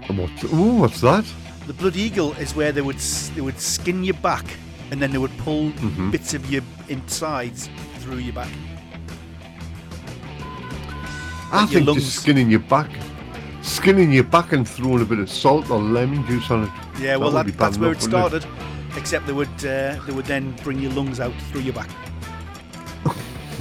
[0.09, 0.45] What?
[0.45, 1.25] Ooh, what's that?
[1.67, 2.99] The blood eagle is where they would
[3.35, 4.45] they would skin your back
[4.91, 6.11] and then they would pull Mm-hmm.
[6.11, 8.51] bits of your insides through your back.
[11.53, 12.91] I Like think just skinning your back,
[13.63, 16.71] skinning your back and throwing a bit of salt or lemon juice on it.
[17.01, 18.45] Yeah, well, that, be bad that's where it started.
[18.97, 21.89] Except they would uh, they would then bring your lungs out through your back.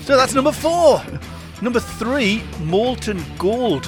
[0.01, 1.01] so that's number four.
[1.61, 3.87] Number three, molten gold.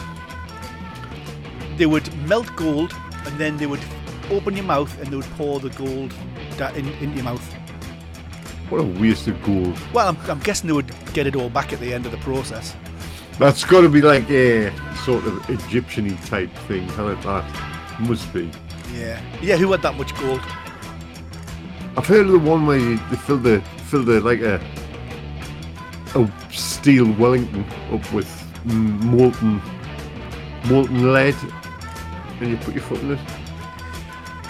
[1.77, 2.93] They would melt gold
[3.25, 3.81] and then they would
[4.31, 6.13] open your mouth and they would pour the gold
[6.57, 7.53] da- in, into your mouth.
[8.69, 9.77] What a waste of gold.
[9.93, 12.17] Well, I'm, I'm guessing they would get it all back at the end of the
[12.19, 12.75] process.
[13.39, 17.21] That's got to be like a sort of Egyptian-y type thing, can it?
[17.21, 17.45] That
[17.99, 18.49] must be.
[18.93, 19.21] Yeah.
[19.41, 20.41] Yeah, who had that much gold?
[21.95, 24.59] I've heard of the one where you, they fill the fill the like a
[26.15, 28.29] a steel Wellington up with
[28.65, 29.61] molten
[30.65, 31.35] molten lead,
[32.39, 33.19] and you put your foot in it.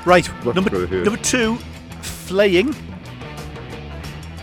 [0.06, 0.26] Right.
[0.43, 1.06] That's Number what I heard.
[1.06, 1.56] number two,
[2.02, 2.73] flaying,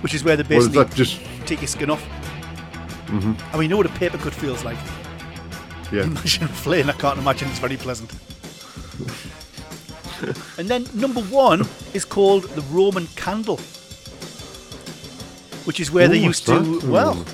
[0.00, 2.02] which is where they is basically that just take your skin off.
[3.06, 3.32] Mm-hmm.
[3.54, 4.78] I mean, you know what a paper cut feels like.
[5.92, 6.02] yeah?
[6.04, 6.88] Imagine flaying.
[6.88, 8.12] I can't imagine it's very pleasant.
[10.58, 11.62] and then number one
[11.92, 13.58] is called the Roman candle,
[15.66, 16.88] which is where they Oh, used to that?
[16.88, 17.24] well,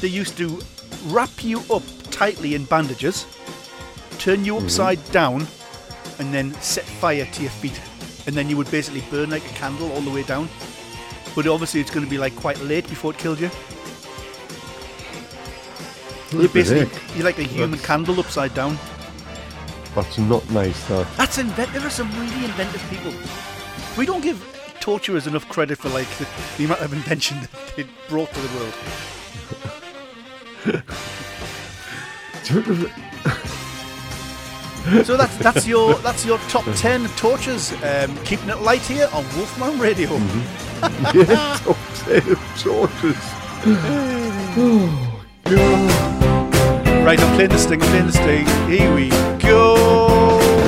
[0.00, 0.60] they used to
[1.06, 3.26] wrap you up tightly in bandages,
[4.18, 4.64] turn you Mm-hmm.
[4.66, 5.46] upside down,
[6.18, 7.80] and then set fire to your feet,
[8.26, 10.48] and then you would basically burn like a candle all the way down.
[11.34, 13.50] But obviously, it's going to be like quite late before it killed you.
[16.36, 17.16] You What the basically heck?
[17.16, 18.78] you're like a human That's- candle upside down.
[19.94, 20.86] That's not nice.
[20.88, 21.04] though.
[21.16, 21.72] That's invent.
[21.72, 23.12] There are some really inventive people.
[23.96, 24.38] We don't give
[24.80, 26.26] torturers enough credit for like the,
[26.58, 28.74] the amount of invention that they brought to the world.
[35.04, 37.72] So that's that's your that's your top ten tortures.
[37.82, 40.10] Um, keeping it light here on Wolfman Radio.
[41.14, 42.22] yeah, top ten
[42.56, 43.16] tortures.
[44.58, 46.25] Oh God.
[47.06, 47.80] Right, I'm playing the sting.
[47.80, 48.46] I'm playing the sting.
[48.68, 49.74] Here we go.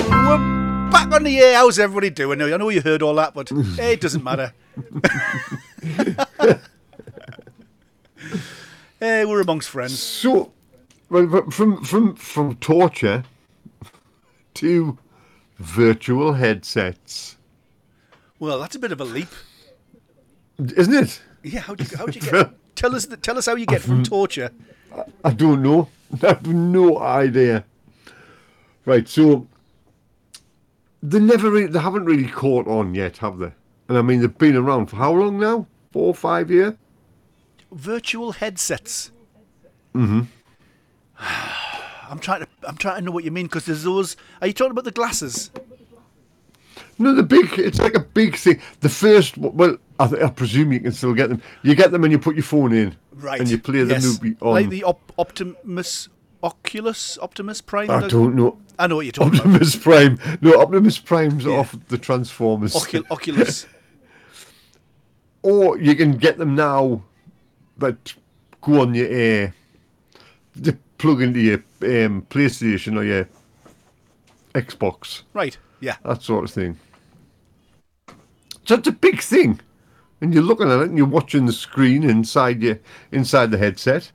[0.08, 1.56] We're back on the air.
[1.56, 2.40] How's everybody doing?
[2.40, 4.52] I know you heard all that, but hey, it doesn't matter.
[9.00, 9.98] hey, we're amongst friends.
[9.98, 10.52] So,
[11.10, 13.24] well, from from from torture
[14.54, 14.96] to
[15.58, 17.36] virtual headsets,
[18.38, 19.26] Well, that's a bit of a leap.
[20.56, 21.20] isn't it?
[21.42, 22.52] Yeah, how'd you, how'd you get?
[22.76, 24.52] Tell us, tell us how you get from torture.
[25.24, 25.88] I don't know.
[26.22, 27.64] I have no idea.
[28.84, 29.46] Right, so
[31.02, 33.52] they never, really, they haven't really caught on yet, have they?
[33.88, 35.66] And I mean, they've been around for how long now?
[35.92, 36.74] Four or five years?
[37.72, 39.10] Virtual headsets.
[39.94, 40.22] Mm-hmm.
[42.10, 44.16] I'm trying to, I'm trying to know what you mean because there's those.
[44.40, 45.50] Are you talking about the glasses?
[46.98, 47.58] No, the big.
[47.58, 48.60] It's like a big thing.
[48.80, 51.42] The first, well, I, th- I presume you can still get them.
[51.62, 53.40] You get them and you put your phone in, Right.
[53.40, 54.04] And you play the yes.
[54.04, 54.52] movie on.
[54.54, 56.08] Like the op- Optimus,
[56.42, 57.90] Oculus, Optimus Prime.
[57.90, 58.58] I don't know.
[58.78, 59.46] I know what you're talking about.
[59.46, 60.18] Optimus Prime.
[60.40, 62.74] No, Optimus Prime's off the Transformers.
[62.74, 63.66] Ocul- Oculus.
[65.42, 67.02] or you can get them now
[67.78, 68.14] but
[68.60, 69.54] go on your air.
[70.56, 73.28] They plug into your um, PlayStation or your
[74.54, 75.56] Xbox, right.
[75.80, 75.96] Yeah.
[76.04, 76.78] that sort of thing.
[78.64, 79.60] So it's a big thing,
[80.20, 82.78] and you're looking at it and you're watching the screen inside your
[83.12, 84.10] inside the headset.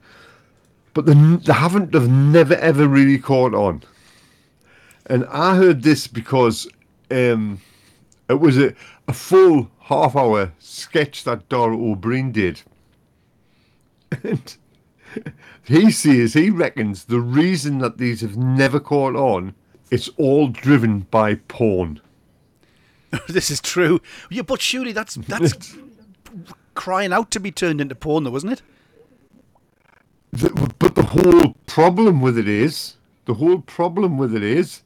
[0.92, 1.92] But they, they haven't.
[1.92, 3.82] They've never ever really caught on.
[5.06, 6.66] And I heard this because
[7.10, 7.60] um,
[8.28, 8.74] it was a,
[9.08, 12.62] a full half hour sketch that Dara Ó Briain did.
[14.22, 14.56] And
[15.64, 19.54] he says, he reckons the reason that these have never caught on,
[19.90, 22.00] it's all driven by porn.
[23.28, 24.00] this is true.
[24.30, 25.76] Yeah, but surely that's that's
[26.74, 28.62] crying out to be turned into porn, though, wasn't it?
[30.32, 34.82] The- but the whole problem with it is, the whole problem with it is,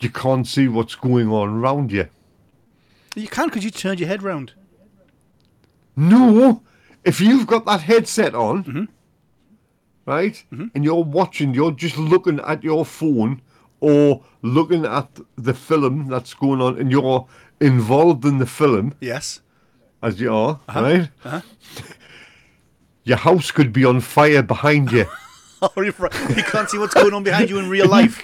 [0.00, 2.08] you can't see what's going on around you.
[3.14, 4.52] You can because you turned your head round.
[5.96, 6.62] No,
[7.04, 8.84] if you've got that headset on, Mm-hmm.
[10.06, 13.40] right, and you're watching, you're just looking at your phone
[13.80, 17.26] or looking at the film that's going on, and you're
[17.60, 19.40] involved in the film Yes.
[20.06, 20.82] As you are, Uh-huh.
[20.82, 21.42] right?
[23.04, 25.06] Your house could be on fire behind you.
[25.78, 25.92] You
[26.44, 28.22] can't see what's going on behind you in real life.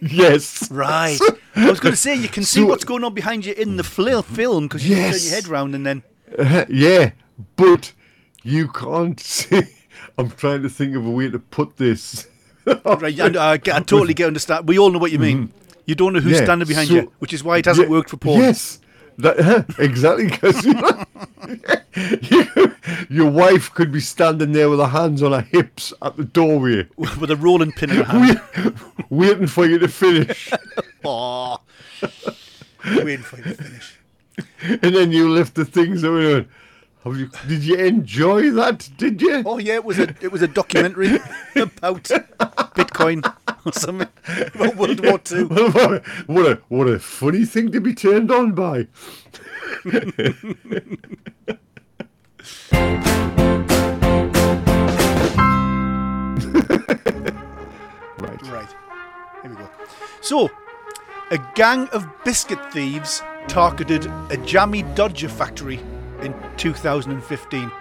[0.00, 0.70] yes.
[0.70, 1.18] Right.
[1.56, 3.76] I was going to say you can see So- what's going on behind you in
[3.76, 6.02] the fil- film because you turn your head round and then.
[6.38, 7.10] Uh, yeah,
[7.56, 7.92] but
[8.44, 9.62] you can't see.
[10.16, 12.28] I'm trying to think of a way to put this.
[12.64, 14.68] Right, and I, I totally get understand.
[14.68, 15.52] We all know what you mean.
[15.84, 16.40] You don't know who's Mm-hmm.
[16.42, 18.38] Yeah, standing behind so- you, which is why it hasn't Yeah, worked for porn.
[18.40, 18.78] Yes,
[19.18, 20.26] that, exactly.
[20.30, 20.64] Because
[22.30, 22.74] you,
[23.08, 26.86] your wife could be standing there with her hands on her hips at the doorway,
[26.96, 28.40] With a rolling pin in her hand.
[28.64, 28.74] wait,
[29.10, 30.50] waiting for you to finish,
[31.04, 31.56] Aw.
[32.86, 33.98] Waiting for you to finish.
[34.82, 36.20] and then you lift the things over.
[36.38, 36.48] and, Have
[37.12, 38.88] you, did you enjoy that?
[38.96, 39.42] Did you?
[39.46, 41.16] Oh yeah, it was a it was a documentary
[41.56, 42.04] about
[42.74, 43.24] Bitcoin
[43.64, 44.08] or something
[44.54, 45.04] about World.
[45.04, 45.48] War Two.
[46.26, 48.88] What a what a funny thing to be turned on by.
[58.18, 58.42] right.
[58.42, 58.74] Right.
[59.42, 59.68] Here we go.
[60.20, 60.50] So,
[61.30, 65.80] a gang of biscuit thieves targeted a Jammie Dodger factory
[66.20, 67.72] in 2015.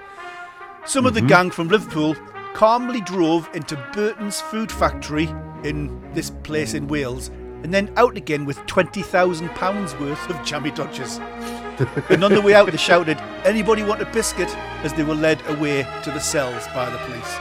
[0.85, 1.27] Some of the mm-hmm.
[1.27, 2.15] gang from Liverpool
[2.53, 5.29] calmly drove into Burton's food factory
[5.63, 7.29] in this place in Wales
[7.63, 11.17] and then out again with £20,000 worth of Jammie Dodgers.
[12.09, 14.55] and on the way out, they shouted, Anybody want a biscuit?
[14.83, 17.37] as they were led away to the cells by the police.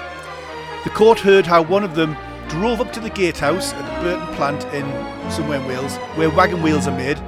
[0.84, 2.16] The court heard how one of them
[2.48, 4.84] drove up to the gatehouse at the Burton plant in
[5.30, 7.18] somewhere in Wales, where wagon wheels are made,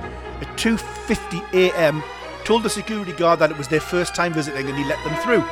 [0.41, 2.03] at 2:50 a.m.
[2.49, 5.15] Told the security guard that it was their first time visiting, and he let them
[5.23, 5.43] through.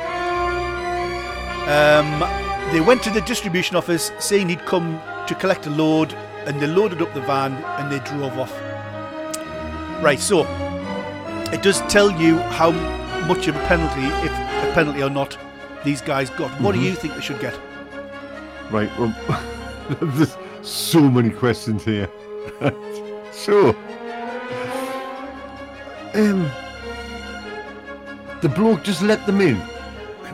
[1.71, 6.13] Um, they went to the distribution office, saying he'd come to collect a load,
[6.47, 8.51] and they loaded up the van and they drove off.
[10.01, 10.47] Right, so
[11.53, 12.71] it does tell you how
[13.27, 15.37] much of a penalty, if a penalty or not,
[15.83, 16.49] these guys got.
[16.59, 17.59] What do you think they should get?
[18.71, 18.89] Right.
[18.97, 19.15] Well,
[20.01, 22.09] there's so many questions here.
[23.31, 23.75] so,
[26.15, 26.49] um,
[28.41, 29.61] the bloke just let them in.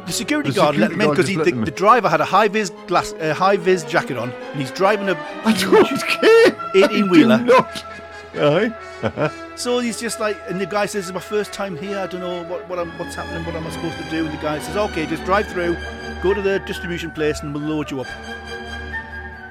[0.06, 1.66] The security The guard let security them in because let the, them in.
[1.66, 5.08] the driver had a high vis glass, uh, high vis jacket on, and he's driving
[5.10, 6.56] a I don't care.
[6.76, 7.46] 18 I wheeler.
[8.36, 9.30] Aye.
[9.56, 12.00] So he's just like, and the guy says, "It's my first time here.
[12.00, 13.46] I don't know what, what I'm, what's happening.
[13.46, 15.78] What am I supposed to do?" And the guy says, "Okay, just drive through,
[16.24, 18.08] go to the distribution place, and we'll load you up."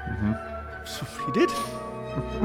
[0.08, 0.32] Mm-hmm.
[0.84, 1.50] So he did,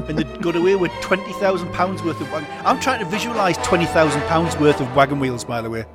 [0.07, 2.31] and they got away with twenty thousand pounds worth of.
[2.31, 2.49] Wagon.
[2.65, 5.85] I'm trying to visualise twenty thousand pounds worth of wagon wheels, by the way.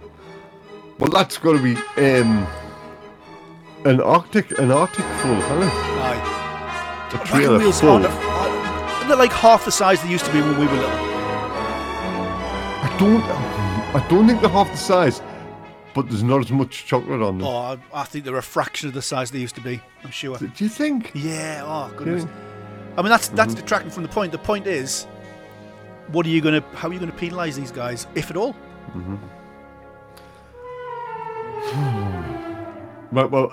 [0.99, 2.47] Well, that's got to be um,
[3.85, 5.73] an Arctic, an Arctic full, hasn't it?
[5.73, 7.11] Aye.
[7.13, 7.91] A Wagon wheels full.
[7.91, 10.91] aren't, aren't they're like half the size they used to be when we were little.
[12.85, 15.21] I don't, I don't think they're half the size,
[15.95, 17.47] but there's not as much chocolate on them.
[17.47, 19.83] Oh, I, I think they're a fraction of the size they used to be.
[20.05, 20.39] I'm sure.
[20.39, 21.11] Do you think?
[21.15, 21.63] Yeah.
[21.65, 22.25] Oh goodness.
[22.25, 22.52] Yeah.
[22.97, 23.61] I mean, that's that's mm-hmm.
[23.61, 24.33] detracting from the point.
[24.33, 25.05] The point is,
[26.09, 26.77] what are you going to?
[26.77, 28.55] How are you going to penalise these guys, if at all?
[28.95, 29.05] Right,
[33.15, 33.31] mm-hmm.
[33.31, 33.51] well,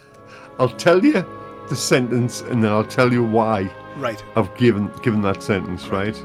[0.58, 1.24] I'll tell you
[1.68, 4.22] the sentence, and then I'll tell you why Right.
[4.36, 5.88] I've given given that sentence.
[5.88, 6.14] Right.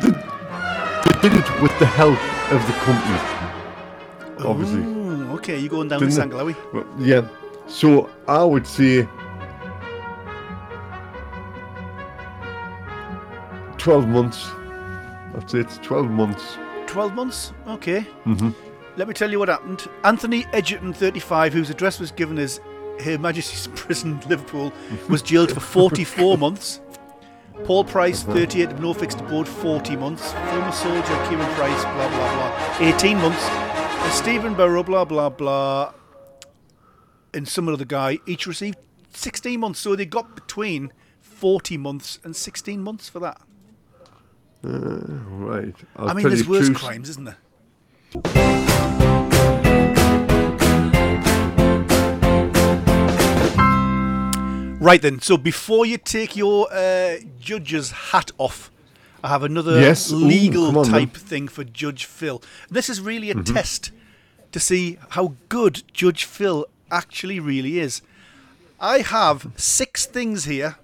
[0.00, 2.18] they, they did it with the help
[2.52, 3.18] of the company.
[4.46, 4.80] Obviously.
[4.80, 6.22] Ooh, okay, you're going down Didn't this they?
[6.22, 6.54] angle, are we?
[6.72, 7.26] Well, yeah.
[7.66, 9.08] So I would say
[13.78, 14.46] twelve months.
[15.36, 16.58] I'd say it's twelve months.
[16.86, 17.52] Twelve months.
[17.66, 18.06] Okay.
[18.26, 18.50] Mm-hmm.
[18.96, 19.88] Let me tell you what happened.
[20.04, 22.60] Anthony Edgerton, 35, whose address was given as
[23.00, 24.72] Her Majesty's Prison, Liverpool,
[25.08, 26.80] was jailed for 44 months.
[27.64, 30.32] Paul Price, 38, of no fixed abode, 40 months.
[30.32, 34.14] Former soldier Kieran Price, blah, blah, blah, 18 months.
[34.16, 35.92] Stephen Burrow, blah, blah, blah.
[37.34, 38.78] And some other guy, each received
[39.12, 39.80] 16 months.
[39.80, 43.40] So they got between 40 months and 16 months for that.
[44.62, 45.74] Right.
[45.96, 46.78] I'll I mean, there's worse truth.
[46.78, 47.36] crimes, isn't there?
[54.80, 58.70] Right then, so before you take your uh, judge's hat off,
[59.22, 60.92] I have another Yes, legal come on then.
[61.08, 62.42] type thing for Judge Phil.
[62.70, 63.92] This is really a test
[64.52, 68.02] to see how good Judge Phil actually really is.
[68.80, 70.76] I have six things here,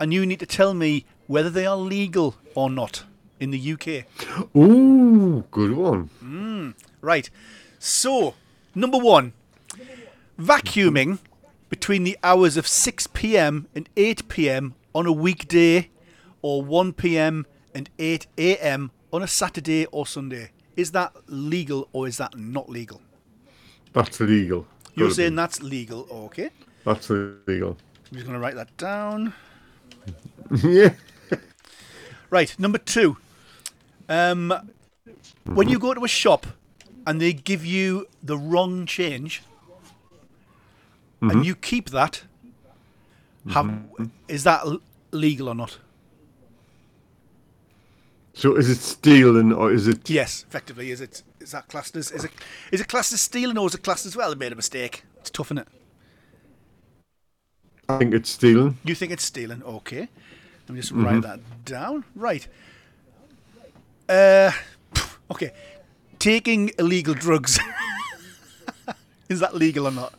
[0.00, 3.04] and you need to tell me whether they are legal or not
[3.40, 4.06] in the UK.
[4.56, 6.10] Ooh, good one.
[6.20, 7.28] Hmm, right.
[7.78, 8.34] So,
[8.74, 9.32] number one,
[10.38, 11.18] vacuuming
[11.68, 13.66] between the hours of 6 p.m.
[13.74, 14.74] and 8 p.m.
[14.94, 15.90] on a weekday
[16.42, 17.46] or 1 p.m.
[17.74, 18.90] and 8 a.m.
[19.12, 20.50] on a Saturday or Sunday.
[20.76, 23.00] Is that legal or is that not legal?
[23.92, 24.66] That's illegal.
[24.96, 25.36] You're saying be.
[25.36, 26.06] that's legal.
[26.10, 26.50] Okay.
[26.84, 27.76] that's legal.
[28.10, 29.34] I'm just going to write that down.
[30.62, 30.94] yeah.
[32.28, 33.18] Right, number two.
[34.08, 34.52] Um,
[35.44, 36.44] when you go to a shop
[37.06, 39.42] and they give you the wrong change,
[41.20, 42.22] and you keep that,
[43.50, 43.72] have,
[44.28, 44.64] is that
[45.12, 45.78] legal or not?
[48.34, 50.10] So is it stealing or is it?
[50.10, 50.90] Yes, effectively.
[50.90, 51.22] Is it?
[51.46, 52.10] Is that classed as?
[52.10, 52.32] Is it?
[52.72, 54.30] Is it classed as stealing or is it classed as well?
[54.30, 55.04] They made a mistake.
[55.18, 55.68] It's tough, is it?
[57.88, 58.78] I think it's stealing.
[58.82, 59.62] You think it's stealing?
[59.62, 60.08] Okay.
[60.66, 62.02] Let me just write that down.
[62.16, 62.48] Right.
[64.08, 64.50] Uh,
[65.30, 65.52] okay.
[66.18, 67.60] Taking illegal drugs.
[69.28, 70.14] is that legal or not?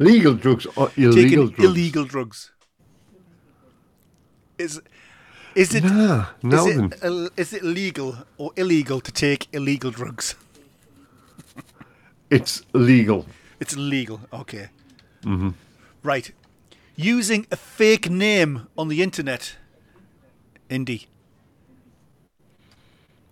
[0.00, 1.64] Legal drugs or illegal Taking drugs?
[1.64, 2.50] illegal drugs.
[4.58, 4.80] Is
[5.54, 6.92] is it Nah, no is then.
[6.92, 10.34] it ill- is it legal or illegal to take illegal drugs?
[12.30, 13.26] It's legal.
[13.60, 14.20] It's legal.
[14.32, 14.68] Okay.
[15.24, 15.50] Mm-hmm.
[16.02, 16.32] Right.
[16.96, 19.56] Using a fake name on the internet.
[20.70, 21.06] Indy.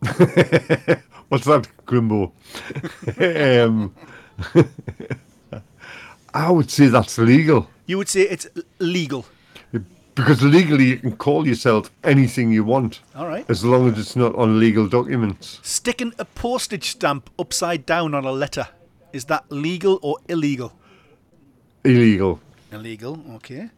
[1.28, 2.32] What's that, Grimbo?
[3.64, 3.92] um,
[6.34, 8.46] I would say that's legal You would say it's
[8.78, 9.24] legal.
[10.18, 13.44] Because legally you can call yourself anything you want All right.
[13.48, 15.60] as long as it's not on legal documents.
[15.62, 18.66] Sticking a postage stamp upside down on a letter.
[19.12, 20.72] Is that legal or illegal?
[21.84, 22.40] Illegal.
[22.72, 23.70] Illegal, okay.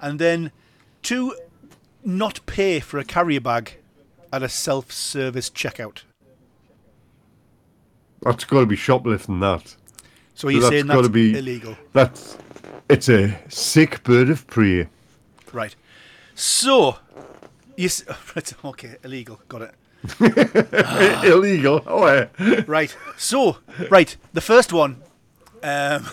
[0.00, 0.52] And then
[1.04, 1.34] to
[2.04, 3.78] not pay for a carrier bag
[4.32, 6.02] at a self service checkout.
[8.20, 9.40] That's got to be shoplifting.
[9.40, 9.74] That.
[10.34, 11.76] So you're that's saying gotta that's be- illegal.
[11.94, 12.36] That's.
[12.88, 14.88] It's a sick bird of prey.
[15.54, 15.74] Right.
[16.34, 16.98] So,
[17.76, 18.04] you s-
[18.36, 19.40] right, okay, illegal.
[19.48, 19.74] Got it.
[21.24, 21.82] illegal.
[21.86, 22.64] Oh, yeah.
[22.66, 22.94] Right.
[23.16, 23.58] So,
[23.90, 25.02] right, the first one.
[25.62, 26.06] Um,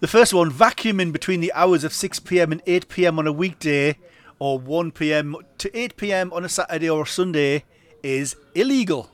[0.00, 2.52] the first one, vacuuming between the hours of 6 p.m.
[2.52, 3.18] and 8 p.m.
[3.18, 3.96] on a weekday,
[4.38, 5.36] or 1 p.m.
[5.58, 6.32] to 8 p.m.
[6.32, 7.64] on a Saturday or Sunday,
[8.02, 9.10] is illegal.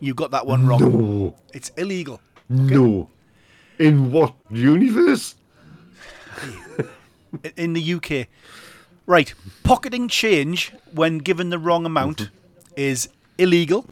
[0.00, 0.80] You got that one wrong.
[0.80, 1.36] No.
[1.52, 2.20] It's illegal.
[2.48, 3.10] No.
[3.78, 5.34] In what universe?
[7.56, 8.28] In the UK.
[9.06, 12.72] Right, pocketing change when given the wrong amount mm-hmm.
[12.76, 13.86] is illegal.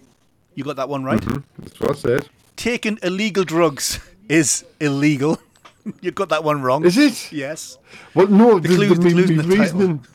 [0.55, 1.21] You got that one right.
[1.21, 1.63] Mm-hmm.
[1.63, 2.29] That's what I said.
[2.57, 5.41] Taking illegal drugs is illegal.
[6.01, 6.85] you got that one wrong.
[6.85, 7.33] Is it?
[7.33, 7.79] Yes.
[8.15, 8.59] Well, no.
[8.59, 10.07] The, clue- the, the me, clue's in me the reasoning.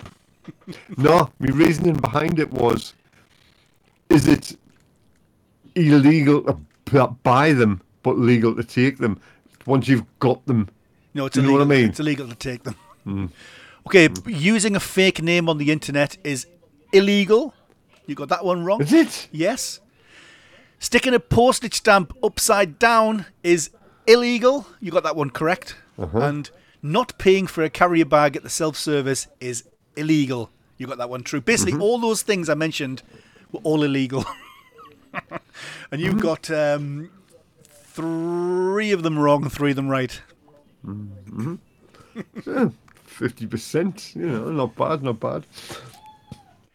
[0.97, 2.93] no, my reasoning behind it was:
[4.09, 4.57] is it
[5.76, 9.19] illegal to buy them, but legal to take them
[9.65, 10.69] once you've got them?
[11.13, 11.89] No, it's You know what I mean?
[11.89, 12.76] It's illegal to take them.
[13.06, 13.30] Mm.
[13.88, 14.39] Okay, mm.
[14.39, 16.47] using a fake name on the internet is
[16.91, 17.53] illegal.
[18.08, 18.82] You got that one wrong.
[18.82, 19.28] Is it?
[19.32, 19.80] Yes.
[20.80, 23.72] Sticking a postage stamp upside down is
[24.08, 24.68] illegal.
[24.80, 25.76] You got that one correct.
[25.97, 26.20] Uh-huh.
[26.20, 26.49] And
[26.82, 29.64] not paying for a carrier bag at the self service is
[29.95, 30.51] illegal.
[30.78, 31.41] You got that one true.
[31.41, 31.82] Basically, mm-hmm.
[31.82, 33.01] all those things I mentioned
[33.51, 34.26] were all illegal.
[35.91, 36.20] and you've mm-hmm.
[36.20, 37.10] got um,
[37.64, 40.22] three of them wrong, three of them right.
[40.86, 41.56] Mm-hmm.
[43.18, 44.16] 50%.
[44.16, 45.45] You know, not bad, not bad.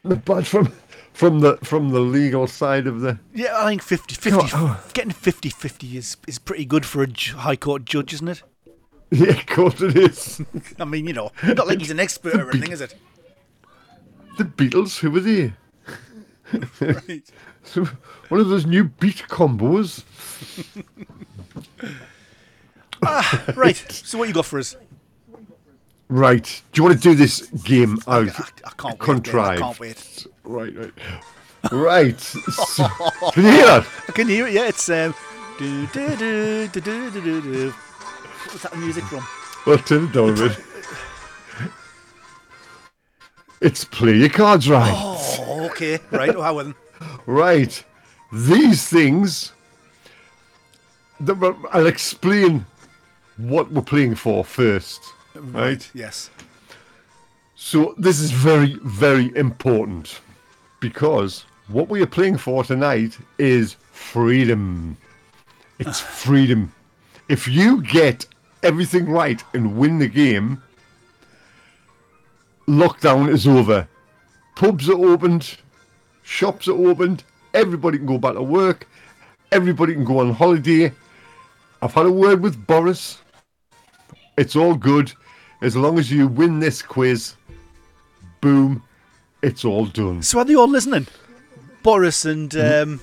[0.05, 0.73] Not bad from
[1.13, 4.83] from the from the legal side of the yeah i think 50 50 oh.
[4.95, 8.43] getting 50 50 is is pretty good for a high court judge isn't it
[9.11, 10.41] yeah of course it is
[10.79, 12.95] i mean you know not like he's an expert the or anything Be- is it
[14.39, 15.53] the beatles who were they
[16.81, 17.31] right.
[17.65, 17.85] so
[18.31, 20.05] one of those new beat combos
[23.03, 24.77] ah right so what you got for us
[26.11, 26.63] Right.
[26.73, 28.29] Do you want to do this game out?
[28.41, 29.33] I, I can't wait.
[29.33, 30.27] Ben, I can't wait.
[30.43, 30.93] Right, right.
[31.71, 32.21] Right.
[32.21, 32.89] So,
[33.33, 33.87] can you hear that?
[34.09, 34.55] I can hear it.
[34.55, 35.15] Yeah, it's um.
[35.59, 37.71] Do, do, do, do, do, do, do, do.
[37.71, 39.25] What's that music from?
[39.65, 40.59] Well, turn it down a bit.
[43.61, 44.93] It's play your cards right.
[44.93, 45.99] Oh, okay.
[46.11, 46.35] Right.
[46.35, 46.75] Oh, then?
[47.27, 47.85] Right.
[48.33, 49.53] These things.
[51.29, 52.67] I'll explain
[53.37, 55.13] what we're playing for first.
[55.41, 55.91] Right.
[55.95, 56.31] Yes.
[57.55, 60.21] So this is very, very important
[60.81, 64.97] because what we are playing for tonight is freedom.
[65.79, 66.73] It's freedom.
[67.29, 68.27] If you get
[68.63, 70.63] everything right and win the game,
[72.67, 73.89] lockdown is over.
[74.57, 75.57] Pubs are opened,
[76.23, 77.25] shops are opened,
[77.55, 78.89] everybody can go back to work,
[79.53, 80.93] everybody can go on holiday.
[81.83, 83.19] I've had a word with Boris.
[84.37, 85.13] It's all good.
[85.63, 87.35] As long as you win this quiz,
[88.41, 88.83] boom,
[89.43, 90.23] it's all done.
[90.23, 91.07] So are they all listening?
[91.83, 93.01] Boris and um,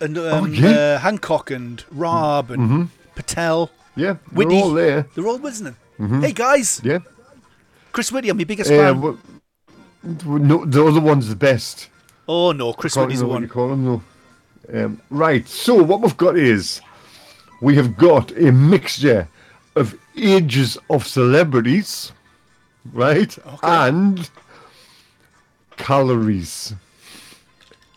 [0.00, 0.68] and um, yeah.
[0.70, 3.70] uh, Hancock and Raab and Patel.
[3.94, 4.54] Yeah, Whitty.
[4.54, 5.06] we're all there.
[5.14, 5.76] They're all listening.
[5.98, 6.98] Hey guys, Yeah.
[7.92, 9.00] Chris Whitty, I'm your biggest Yeah, fan.
[9.00, 9.18] well,
[10.02, 11.88] no, the other one's the best.
[12.28, 13.48] oh no, Chris Whitty's the what you one.
[13.48, 14.84] call him though.
[14.84, 15.46] Um, right.
[15.48, 16.80] So what we've got is
[17.62, 19.28] we have got a mixture
[20.16, 22.12] ages of celebrities,
[22.92, 24.28] right, and
[25.76, 26.74] calories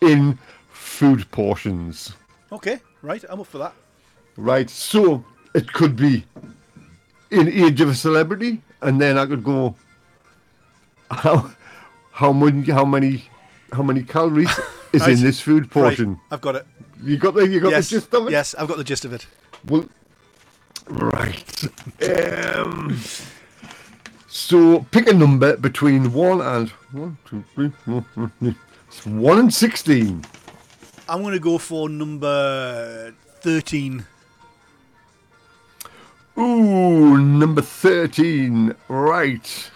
[0.00, 0.38] in
[0.70, 2.12] food portions.
[2.52, 3.74] Okay, right, I'm up for that.
[4.36, 4.68] Right.
[4.70, 6.24] So it could be
[7.30, 9.74] in age of a celebrity, and then I could go
[11.10, 11.50] how
[12.12, 13.24] how many how many
[13.72, 14.50] how many calories
[14.92, 15.10] is Right.
[15.12, 16.10] in this food portion.
[16.10, 16.66] Right, I've got it.
[17.02, 18.30] You got the you got yes, the gist of it.
[18.32, 19.26] yes, I've got the gist of it.
[19.66, 19.88] Well,
[20.90, 21.64] right.
[22.02, 22.98] Um,
[24.28, 28.56] so pick a number between one and one, two, three, four, five, six,
[28.88, 30.24] it's one and sixteen.
[31.08, 34.04] I'm going to go for number thirteen.
[36.38, 38.74] Ooh, number 13.
[38.88, 39.70] Right.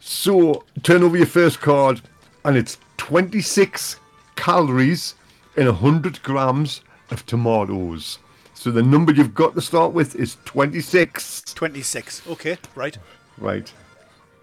[0.00, 2.00] So, turn over your first card,
[2.44, 3.98] and it's 26
[4.36, 5.14] calories
[5.56, 6.80] in 100 grams
[7.10, 8.18] of tomatoes.
[8.64, 11.42] So, the number you've got to start with is 26.
[11.52, 12.26] 26.
[12.28, 12.96] Okay, right.
[13.36, 13.70] Right.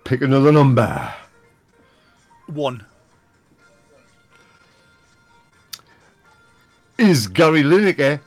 [0.04, 1.12] Pick another number.
[2.46, 2.86] One.
[7.00, 8.20] Is Gary Lineker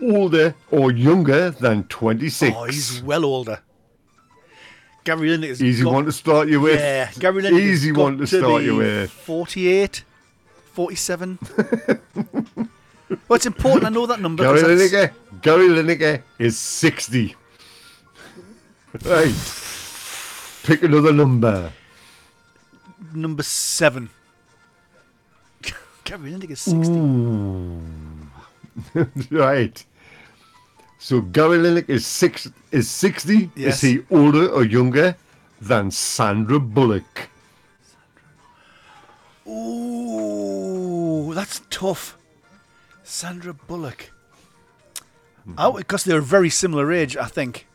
[0.00, 2.56] older or younger than 26?
[2.56, 3.60] Oh, he's well older.
[5.04, 6.80] Gary Lineker's Easy got, one to start you with.
[6.80, 9.10] Yeah, Gary Lineker's Easy one to start you with.
[9.10, 10.02] 48,
[10.72, 11.38] 47.
[13.28, 14.44] well, it's important I know that number.
[14.44, 15.12] Gary Lineker.
[15.42, 17.36] Gary Lineker is 60.
[19.04, 19.34] Right.
[20.64, 21.72] Pick another number.
[23.14, 24.10] Number seven.
[26.04, 27.00] Gary Lineker is 60.
[29.36, 29.84] right.
[30.98, 33.50] So Gary Lineker is six is 60.
[33.56, 33.74] Yes.
[33.74, 35.16] Is he older or younger
[35.60, 37.28] than Sandra Bullock?
[39.48, 42.16] Ooh, that's tough.
[43.12, 44.10] Sandra Bullock.
[45.58, 47.66] Oh, because they're a very similar age, I think.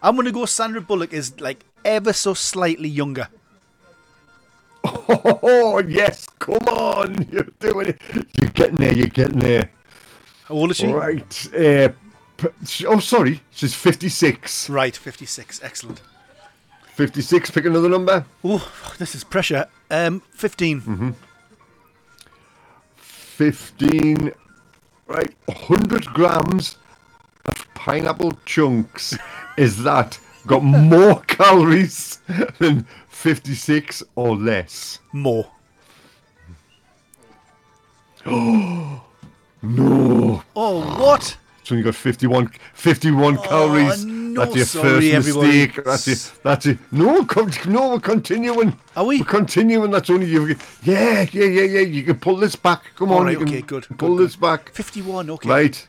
[0.00, 3.26] I'm going to go Sandra Bullock is like ever so slightly younger.
[4.84, 8.00] Oh yes, come on, you're doing it.
[8.40, 8.94] You're getting there.
[8.94, 9.70] You're getting there.
[10.44, 10.86] How old is she?
[10.86, 11.48] Right.
[11.52, 11.88] Uh,
[12.86, 13.40] oh, sorry.
[13.50, 14.70] She's 56.
[14.70, 15.64] Right, 56.
[15.64, 16.00] Excellent.
[16.94, 17.50] 56.
[17.50, 18.24] Pick another number.
[18.44, 19.66] Oh, this is pressure.
[19.90, 20.80] Um, 15.
[20.82, 21.10] Mm-hmm.
[22.96, 24.32] 15.
[25.06, 25.32] Right.
[25.46, 26.76] 100 grams
[27.46, 29.16] of pineapple chunks.
[29.56, 32.18] Is that got more calories
[32.58, 34.98] than 56 or less?
[35.12, 35.50] More.
[38.26, 39.02] Oh,
[39.62, 40.42] No.
[40.54, 41.36] Oh, what?
[41.66, 44.04] So you got 51, 51 calories.
[44.04, 45.84] Oh, no, that's your sorry, first mistake.
[45.84, 46.32] That's it.
[46.44, 46.78] That's it.
[46.92, 48.78] No, come, no, we're continuing.
[48.94, 49.18] Are we?
[49.18, 49.90] We're continuing.
[49.90, 50.54] That's only you.
[50.84, 51.80] Yeah, yeah, yeah, yeah.
[51.80, 52.84] You can pull this back.
[52.94, 53.26] Come All on.
[53.26, 54.70] right, okay, good, Pull good, this back.
[54.74, 55.48] 51, okay.
[55.48, 55.88] Right.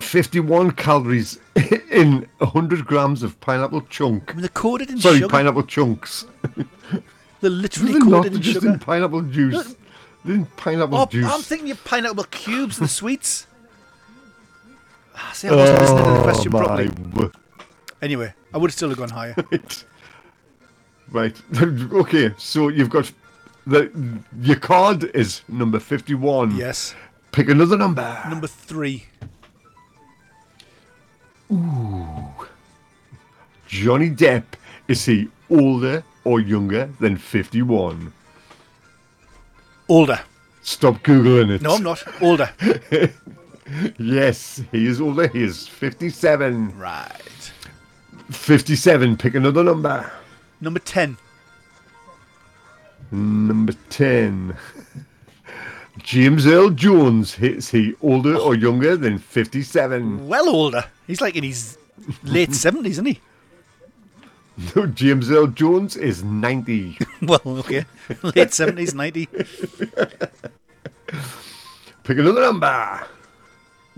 [0.00, 1.38] 51 calories
[1.90, 4.24] in 100 grams of pineapple chunk.
[4.28, 5.28] I mean, they're coated in Sorry, sugar.
[5.28, 6.26] pineapple chunks.
[7.40, 8.68] They're literally They're coated in just sugar.
[8.74, 9.76] in pineapple juice.
[10.26, 11.24] They're in pineapple Oh, juice.
[11.26, 13.46] I'm thinking of pineapple cubes, the sweets.
[15.20, 16.90] Ah, See, I wasn't listening to the question oh, properly.
[17.14, 17.30] my.
[18.00, 19.34] Anyway, I would still have gone higher.
[19.50, 19.84] Right.
[21.10, 21.62] Right.
[21.92, 23.10] okay, so you've got
[23.66, 23.90] the
[24.42, 26.56] your card is number 51.
[26.56, 26.94] yes.
[27.32, 28.22] Pick another number.
[28.28, 29.04] Number three.
[33.66, 34.44] Johnny Depp,
[34.86, 38.12] is he older or younger than 51?
[39.88, 40.20] Older.
[40.62, 41.62] Stop Googling it.
[41.62, 42.02] No, I'm not.
[42.20, 42.50] Older.
[43.98, 45.26] Yes, he is older.
[45.28, 46.78] He is 57.
[46.78, 47.52] right.
[48.30, 49.16] 57.
[49.16, 50.10] Pick another number.
[50.60, 51.16] Number 10.
[53.10, 54.56] Number 10.
[55.98, 60.28] James Earl Jones, is he older or younger than 57?
[60.28, 60.84] Well older.
[61.06, 61.76] He's like in his
[62.22, 63.20] late 70s, isn't he?
[64.74, 66.98] No, James Earl Jones is 90.
[67.22, 67.84] Well, okay.
[68.22, 69.26] Late 70s, 90.
[72.04, 73.00] Pick another number.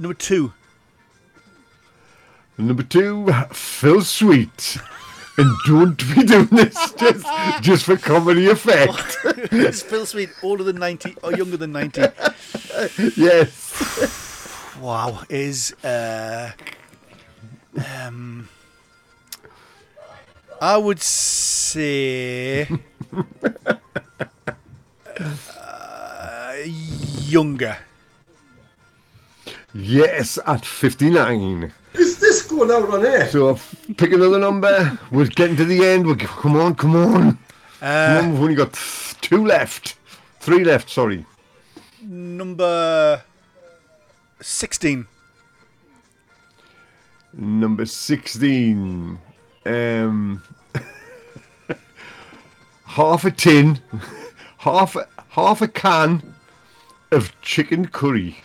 [0.01, 0.55] Number two.
[2.57, 4.78] Number two, Phil Sweet.
[5.36, 9.18] And don't be doing this just, just for comedy effect.
[9.53, 12.01] Is Phil Sweet older than 90 or younger than 90?
[13.14, 14.72] yes.
[14.80, 15.20] Wow.
[15.28, 16.53] Is, uh,
[18.03, 18.48] um,
[20.62, 22.66] I would say,
[25.61, 27.76] uh, younger.
[29.74, 31.72] Yes, at 59.
[31.94, 33.28] Is this going out on air?
[33.28, 33.58] So
[33.96, 34.98] pick another number.
[35.10, 36.06] We're getting to the end.
[36.06, 37.12] We're, come on, come on.
[37.22, 37.38] Come
[37.82, 38.72] Uh, on, we've only got
[39.20, 39.96] two left.
[40.40, 41.24] Three left, sorry.
[42.02, 43.22] number
[44.40, 45.06] 16.
[47.34, 49.18] Number 16.
[49.66, 50.42] Um,
[52.86, 53.80] half a tin,
[54.58, 54.96] half
[55.28, 56.34] half a can
[57.12, 58.38] of chicken curry.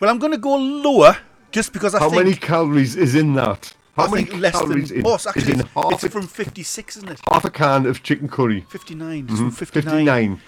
[0.00, 1.16] Well, I'm going to go lower
[1.52, 3.74] just because I think How think, many calories is in that?
[3.96, 4.98] How I many think less calories than.
[5.00, 7.20] in, Oh, it's is in it's, half, it's a, from 56, isn't it?
[7.30, 8.64] half a can of chicken curry?
[8.70, 9.26] 59.
[9.28, 9.84] It's from 59.
[9.84, 10.40] 59.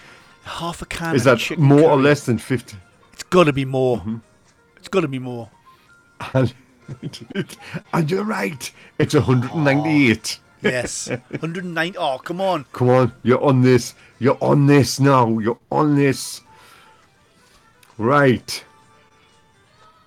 [0.45, 1.15] Half a can.
[1.15, 2.03] Is of that chicken more or curry.
[2.03, 2.77] less than 50?
[3.13, 3.97] It's got to be more.
[3.97, 4.17] Mm-hmm.
[4.77, 5.51] It's got to be more.
[6.33, 6.53] And,
[7.93, 8.71] and you're right.
[8.97, 10.39] It's 198.
[10.63, 11.09] Yes.
[11.09, 11.95] 109.
[11.99, 12.65] Oh, come on.
[12.73, 13.93] Come on, you're on this.
[14.19, 15.37] You're on this now.
[15.37, 16.41] You're on this.
[17.97, 18.63] Right.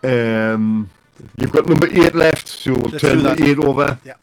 [0.06, 0.90] Um.
[1.38, 3.98] You've got number eight left, so we'll Let's turn the eight over.
[4.04, 4.14] Yeah.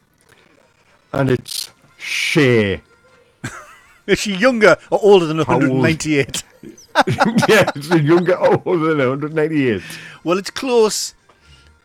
[1.11, 2.81] And it's Cher.
[4.07, 6.43] Is she younger or older than 198?
[7.49, 9.81] yeah, it's younger older than 198.
[10.23, 11.15] Well, it's close.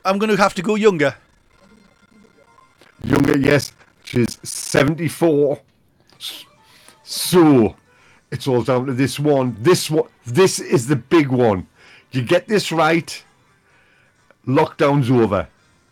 [0.05, 1.15] I'm going to have to go younger.
[3.03, 3.73] Younger, yes.
[4.05, 5.61] She's 74.
[7.03, 7.77] So,
[8.31, 9.57] it's all down to this one.
[9.61, 11.67] This one, this is the big one.
[12.13, 13.25] You get this right,
[14.49, 15.47] lockdown's over.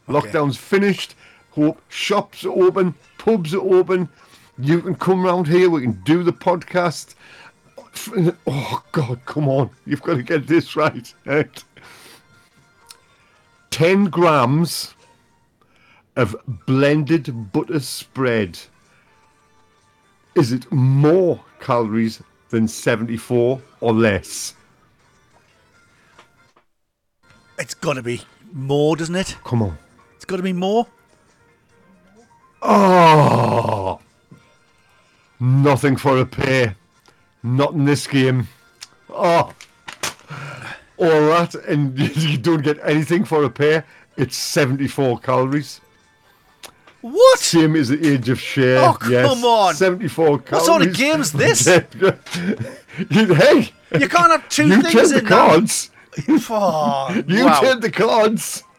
[0.09, 1.15] Lockdown's finished.
[1.53, 4.09] Hope shops are open, pubs are open.
[4.59, 5.71] You can come round here.
[5.71, 7.15] We can do the podcast.
[8.47, 9.71] Oh God, come on!
[9.87, 11.13] You've got to get this right.
[11.25, 11.65] right?
[13.71, 14.95] Ten grams
[16.15, 16.37] of
[16.67, 18.59] blended butter spread.
[20.35, 24.55] Is it more calories than 74 or less?
[27.59, 28.21] It's got to be
[28.53, 29.37] more, doesn't it?
[29.45, 29.79] Come on.
[30.15, 30.87] It's got to be more.
[32.63, 34.01] Oh!
[35.39, 36.75] Nothing for a pay.
[37.43, 38.49] Not in this game.
[39.11, 39.53] Oh!
[40.99, 43.85] All that, and you don't get anything for a pair.
[44.17, 45.81] It's 74 calories.
[47.03, 47.39] What?
[47.39, 48.79] Same as the age of Cher.
[48.79, 49.29] Oh, yes.
[49.29, 49.75] come on.
[49.75, 50.51] 74 calories.
[50.51, 51.67] What sort of game's this?
[51.67, 51.85] hey!
[54.01, 55.65] You can't have two You things turn the in now.
[56.27, 56.49] cards.
[56.51, 57.61] Oh, You wow.
[57.61, 58.63] turn the cards.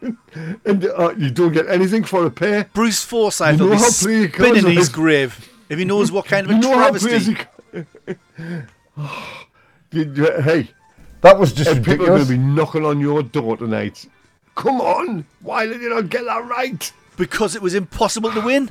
[0.64, 2.70] And uh, you don't get anything for a pair.
[2.72, 6.12] Bruce Forsyth You will know be how play spinning in his grave if he knows
[6.12, 7.34] what kind of a You know how travesty.
[7.34, 7.86] crazy.
[9.90, 10.68] You- you- hey,
[11.22, 14.06] that was just people are going to be knocking on your door tonight.
[14.54, 16.92] Come on, why did you not get that right?
[17.16, 18.70] Because it was impossible to win.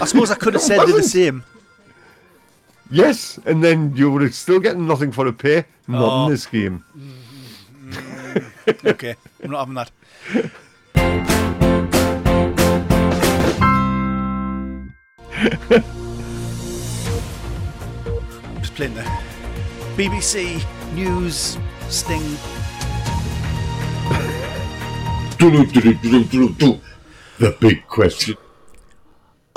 [0.00, 1.44] I suppose I could have said the same.
[2.90, 5.66] Yes, and then you would have still getting nothing for a pair.
[5.86, 6.24] Not Oh.
[6.24, 6.84] in this game.
[8.84, 11.02] Okay, I'm not having that.
[18.60, 19.02] Just playing the
[19.96, 20.62] BBC
[20.94, 21.58] News
[21.88, 22.36] Sting.
[27.38, 28.36] The big question.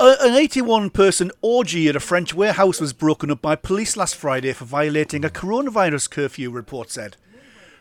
[0.00, 4.16] A- an 81 person orgy at a French warehouse was broken up by police last
[4.16, 7.16] Friday for violating a coronavirus curfew, report said.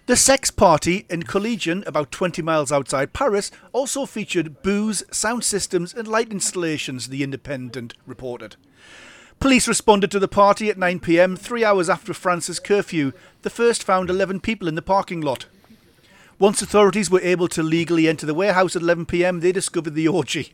[0.08, 5.96] The sex party in Collégien, about 20 miles outside Paris, also featured booze, sound systems,
[5.96, 8.56] and light installations, The Independent reported.
[9.40, 13.14] Police responded to the party at 9 pm, three hours after France's curfew.
[13.42, 15.48] The first found 11 people in the parking lot.
[16.38, 20.08] Once authorities were able to legally enter the warehouse at 11 pm, they discovered the
[20.08, 20.54] orgy.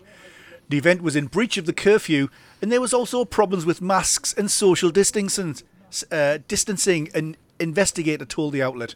[0.70, 2.30] The event was in breach of the curfew,
[2.62, 5.58] and there was also problems with masks and social distancing,
[6.10, 8.96] uh, distancing an investigator told the outlet.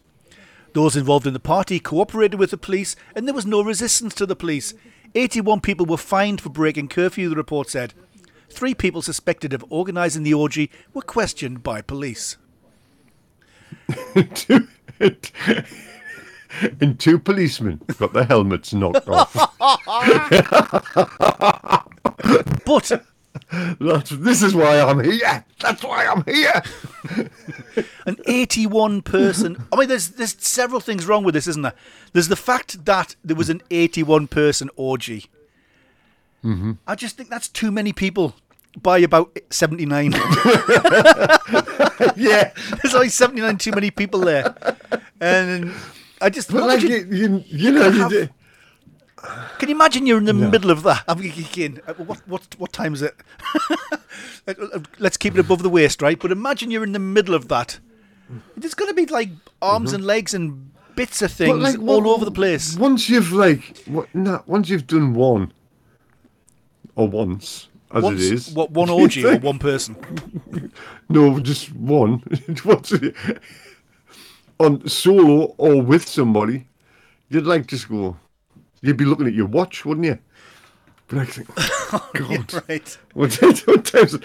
[0.76, 4.26] Those involved in the party cooperated with the police, and there was no resistance to
[4.26, 4.73] the police.
[5.15, 7.93] 81 people were fined for breaking curfew, the report said.
[8.49, 12.36] Three people suspected of organising the orgy were questioned by police.
[16.82, 19.34] and two policemen got their helmets knocked off.
[22.65, 23.05] But
[23.52, 25.46] That's, this is why I'm here.
[25.60, 26.62] That's why I'm here.
[28.06, 29.66] an 81 person.
[29.72, 31.74] I mean, there's there's several things wrong with this, isn't there?
[32.14, 35.26] There's the fact that there was an 81 person orgy.
[36.43, 36.74] Mm-hmm.
[36.88, 38.36] I just think that's too many people
[38.82, 40.14] by about 79.
[42.18, 42.52] Yeah.
[42.82, 44.56] There's only 79 too many people there.
[45.20, 45.74] And
[46.22, 46.52] I just.
[46.52, 48.30] But like, you, you- you, know, you have- do-
[49.59, 51.03] can you imagine you're in the middle of that?
[51.07, 53.15] I'm thinking, uh, what, what, what time is it?
[54.47, 56.19] Uh, Let's keep it above the waist, right?
[56.19, 57.80] But imagine you're in the middle of that.
[58.55, 62.15] There's going to be like arms and legs and bits of things like, all what-
[62.15, 62.78] over the place.
[62.78, 65.51] Once you've like, what, nah, once you've done one,
[66.95, 68.51] or once, as Once, it is.
[68.51, 69.95] What, one orgy or one person?
[71.09, 72.23] No, just one.
[74.59, 76.67] On solo or with somebody,
[77.30, 78.17] you'd like just go.
[78.86, 80.19] You'd be looking at your watch, wouldn't you?
[81.07, 82.97] But I think, oh, God, right.
[83.13, 83.31] what,
[83.83, 84.17] times,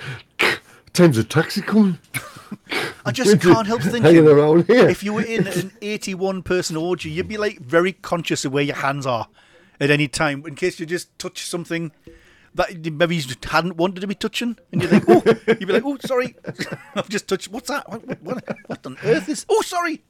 [0.92, 1.98] times, a taxi coming?
[3.06, 4.26] I just can't help thinking.
[4.26, 4.88] around here.
[4.88, 8.62] If you were in an 81 person orgy, you'd be like very conscious of where
[8.62, 9.28] your hands are
[9.80, 11.92] at any time in case you just touch something
[12.54, 14.58] that maybe you hadn't wanted to be touching.
[14.72, 16.36] And you're like, oh, you'd be like, oh, sorry.
[16.94, 17.88] I've just touched, what's that?
[17.88, 20.02] What, what, what on earth is, oh, sorry.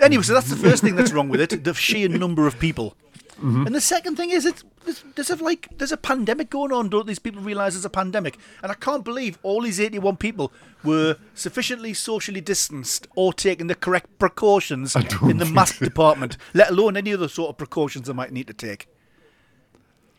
[0.00, 2.96] Anyway, so that's the first thing that's wrong with it the sheer number of people.
[3.36, 3.66] Mm-hmm.
[3.66, 6.88] And the second thing is, it's there's, there's a like there's a pandemic going on.
[6.88, 8.38] Don't these people realise there's a pandemic?
[8.62, 10.52] And I can't believe all these 81 people
[10.84, 15.84] were sufficiently socially distanced or taking the correct precautions in the mask so.
[15.84, 18.88] department, let alone any other sort of precautions they might need to take.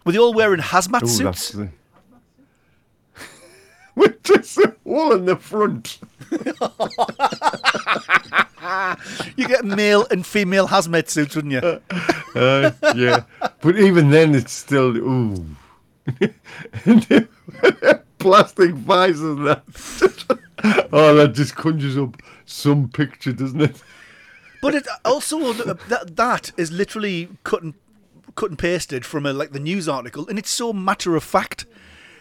[0.05, 1.51] Were they all wearing hazmat Oh, that's suits?
[1.51, 1.69] the...
[3.95, 5.99] With just a hole in the front.
[9.37, 11.81] You get male and female hazmat suits, wouldn't you?
[12.35, 13.25] Uh, yeah,
[13.61, 15.45] but even then, it's still ooh.
[18.17, 20.39] Plastic visors and that.
[20.91, 23.83] oh, that just conjures up some picture, doesn't it?
[24.63, 27.75] But it also that that is literally cut and
[28.35, 31.67] cut and pasted from a like the news article, and it's so matter of fact.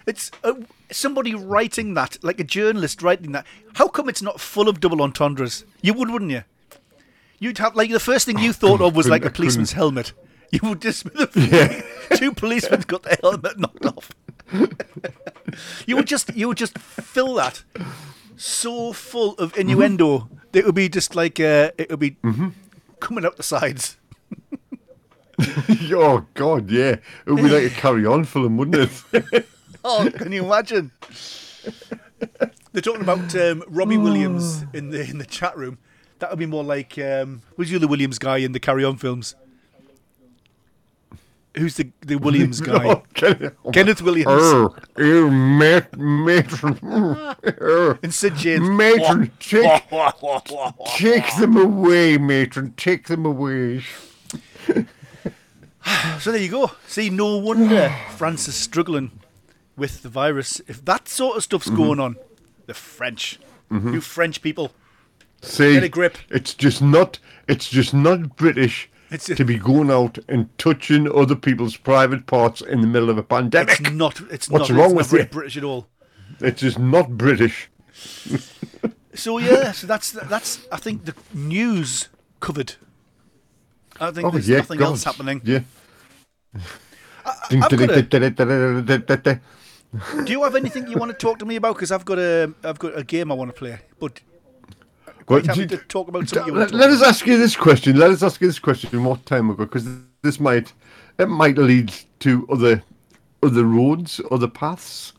[0.06, 0.54] It's uh,
[0.92, 3.46] somebody writing that, like a journalist writing that.
[3.74, 5.64] How come it's not full of double entendres?
[5.80, 6.44] You would, wouldn't you?
[7.38, 10.12] You'd have like the first thing you thought of was like a policeman's helmet.
[10.52, 11.06] You would just
[12.14, 14.10] two policemen got their helmet knocked off.
[15.86, 17.64] you would just you would just fill that
[18.36, 20.28] so full of innuendo.
[20.52, 22.16] that It would be just like uh, it would be
[23.00, 23.96] coming out the sides.
[25.92, 29.46] oh God, yeah, it would be like a carry-on film, wouldn't it?
[29.84, 30.92] Oh, can you imagine?
[32.72, 35.78] They're talking about um, Robbie Williams in the in the chat room.
[36.20, 39.34] That would be more like um, who's the Williams guy in the Carry On films?
[41.56, 42.86] Who's the the Williams guy?
[42.86, 46.78] Oh, Kenneth, Kenneth Williams Oh, you mat- matron,
[47.60, 48.68] oh, and Sid James.
[48.70, 49.82] matron, take,
[50.96, 53.82] take them away, matron, take them away.
[56.20, 56.70] So there you go.
[56.86, 59.10] See, no wonder France is struggling
[59.76, 60.60] with the virus.
[60.66, 61.76] If that sort of stuff's mm-hmm.
[61.76, 62.16] going on,
[62.66, 63.38] the French,
[63.70, 63.94] mm-hmm.
[63.94, 64.72] you French people,
[65.42, 66.18] See, Get a grip.
[66.30, 67.18] It's just not.
[67.48, 72.60] It's just not British It's- to be going out and touching other people's private parts
[72.60, 73.80] in the middle of a pandemic.
[73.80, 74.20] it's not.
[74.30, 74.78] It's What's not.
[74.78, 75.30] wrong it's with not?
[75.32, 75.88] British at all.
[76.40, 77.68] It's just not British.
[79.14, 82.08] So yeah, so that's that's I think the news
[82.40, 82.76] covered.
[84.00, 84.86] I think Oh there's yeah, nothing God.
[84.86, 85.42] else happening.
[85.44, 85.60] Yeah.
[87.26, 87.70] I've got
[90.24, 91.74] Do you have anything you want to talk to me about?
[91.76, 94.20] Because I've got a I've got a game I want to play, but
[95.06, 97.36] Well, quite happy do- to talk about something you let, to let us ask you
[97.36, 97.98] this question.
[97.98, 99.04] Let us ask you this question.
[99.04, 99.64] What time ago?
[99.64, 99.86] Because
[100.22, 100.72] this might
[101.18, 102.82] it might lead to other
[103.42, 105.12] other roads, other paths.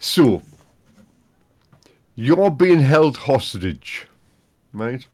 [0.00, 0.42] So
[2.16, 4.06] you're being held hostage,
[4.72, 5.06] right,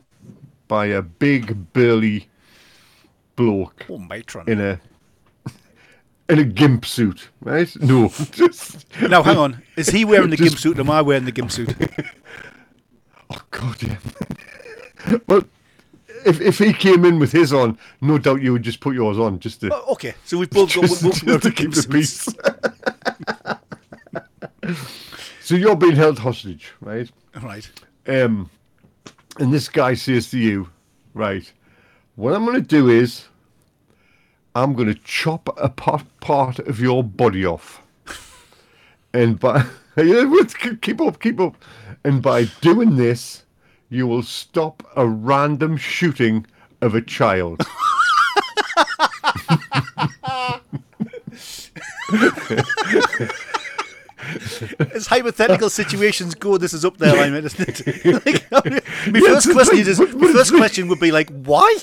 [0.69, 2.29] by a big burly
[3.37, 4.49] bloke Oh, matron.
[4.49, 4.81] in a
[6.29, 7.75] in a gimp suit, right?
[7.81, 10.79] No, just Now hang on, is he wearing the Just- gimp suit?
[10.79, 11.75] Or am I wearing the gimp suit?
[13.29, 13.97] Oh God, yeah.
[15.27, 15.43] well,
[16.25, 19.19] if if he came in with his on, no doubt you would just put yours
[19.19, 21.73] on, just to Oh, okay, so we've both got just, both just wearing to keep
[21.73, 22.29] the peace.
[25.41, 27.11] so you're being held hostage, right?
[27.43, 27.69] Right.
[28.07, 28.49] Um,
[29.39, 30.69] and this guy says to you,
[31.15, 31.51] right,
[32.15, 33.25] what I'm going to do is,
[34.57, 37.83] I'm going to chop a part, part of your body off.
[39.13, 39.67] And by,
[40.81, 41.63] keep up, keep up.
[42.05, 43.45] And by doing this,
[43.91, 46.47] you will stop a random shooting
[46.81, 47.61] of a child.
[54.95, 58.25] As hypothetical situations go, this is up there, I mean, isn't it?
[58.27, 61.77] like, my Yeah, first question like- is, my first question would be like, why?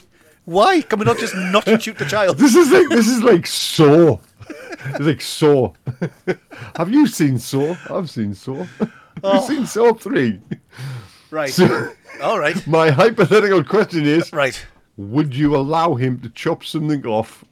[0.46, 2.38] Why can we not just not shoot the child?
[2.38, 4.20] This is like this is like Saw.
[4.50, 5.74] It's like Saw.
[6.76, 7.76] Have you seen Saw?
[7.90, 8.66] I've seen Saw.
[9.24, 9.36] Oh.
[9.36, 10.42] you seen Saw three?
[11.30, 11.52] Right.
[11.52, 12.66] So, All right.
[12.68, 14.60] my hypothetical question is: Right.
[14.98, 17.46] Would you allow him to chop something off,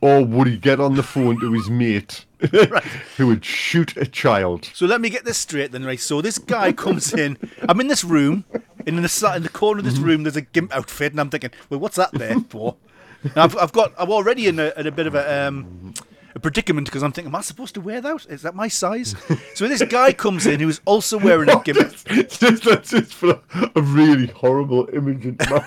[0.00, 2.26] or would he get on the phone to his mate,
[3.16, 4.70] who would shoot a child?
[4.74, 6.00] So let me get this straight then, right?
[6.00, 7.38] So this guy comes in.
[7.68, 8.44] I'm in this room,
[8.86, 11.30] and in the in the corner of this room, there's a gimp outfit, and I'm
[11.30, 12.76] thinking, well, what's that there for?
[13.22, 15.94] And I've, I've got, I'm already in a, in a bit of a, um,
[16.34, 18.26] a predicament because I'm thinking, am I supposed to wear that?
[18.28, 19.14] Is that my size?
[19.54, 21.78] So this guy comes in who's also wearing a gimp.
[22.06, 25.66] It's just, that's just for a, a really horrible image in my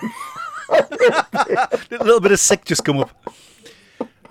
[0.69, 3.09] A little bit of sick just come up.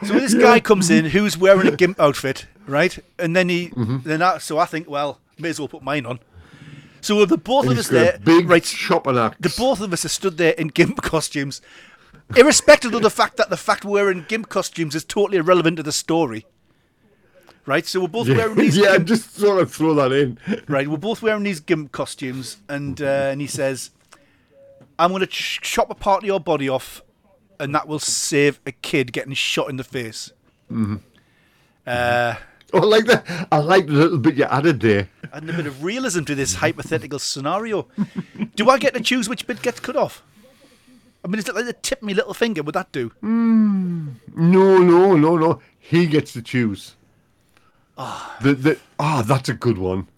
[0.05, 2.99] So this guy comes in who's wearing a gimp outfit, right?
[3.19, 4.09] And then he, Mm-hmm.
[4.09, 6.21] then I, so I think, well, may as well put mine on.
[7.01, 8.63] So the both of us there, big right?
[8.65, 9.37] chopping axe.
[9.41, 11.61] The both of us are stood there in gimp costumes,
[12.37, 15.83] irrespective of the fact that the fact we're wearing gimp costumes is totally irrelevant to
[15.83, 16.47] the story.
[17.65, 18.77] Right, so we're both yeah, wearing these.
[18.79, 20.39] yeah, gimp, just sort of throw that in.
[20.69, 23.91] right, we're both wearing these gimp costumes, and uh, and he says,
[24.99, 27.03] "I'm going to ch- chop a part of your body off,
[27.59, 30.33] and that will save a kid getting shot in the face.
[30.71, 30.97] Mm-hmm.
[31.87, 32.35] Uh,
[32.73, 33.49] Oh, I like that.
[33.53, 35.09] I like the little bit you added there.
[35.33, 37.87] adding a bit of realism to this hypothetical scenario.
[38.57, 40.23] Do I get to choose which bit gets cut off?
[41.25, 42.63] I mean, is it like the tip of my little finger?
[42.63, 43.13] Would that do?
[43.23, 45.61] No, no, no, no.
[45.79, 46.97] He gets to choose.
[47.97, 50.09] Ah, the the ah, that's a good one.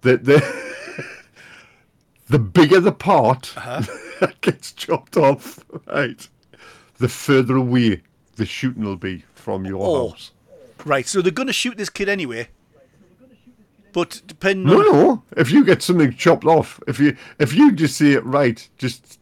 [0.00, 1.04] The the
[2.28, 6.26] the bigger the part that gets chopped off, right?
[7.00, 8.02] The further away
[8.36, 10.10] the shooting will be from your Oh.
[10.10, 10.30] house.
[10.84, 12.48] Right, so they're going to shoot this kid anyway.
[13.92, 14.84] But depending No, on.
[14.86, 15.22] no.
[15.36, 19.18] If you get something chopped off, if you if you just say it right, just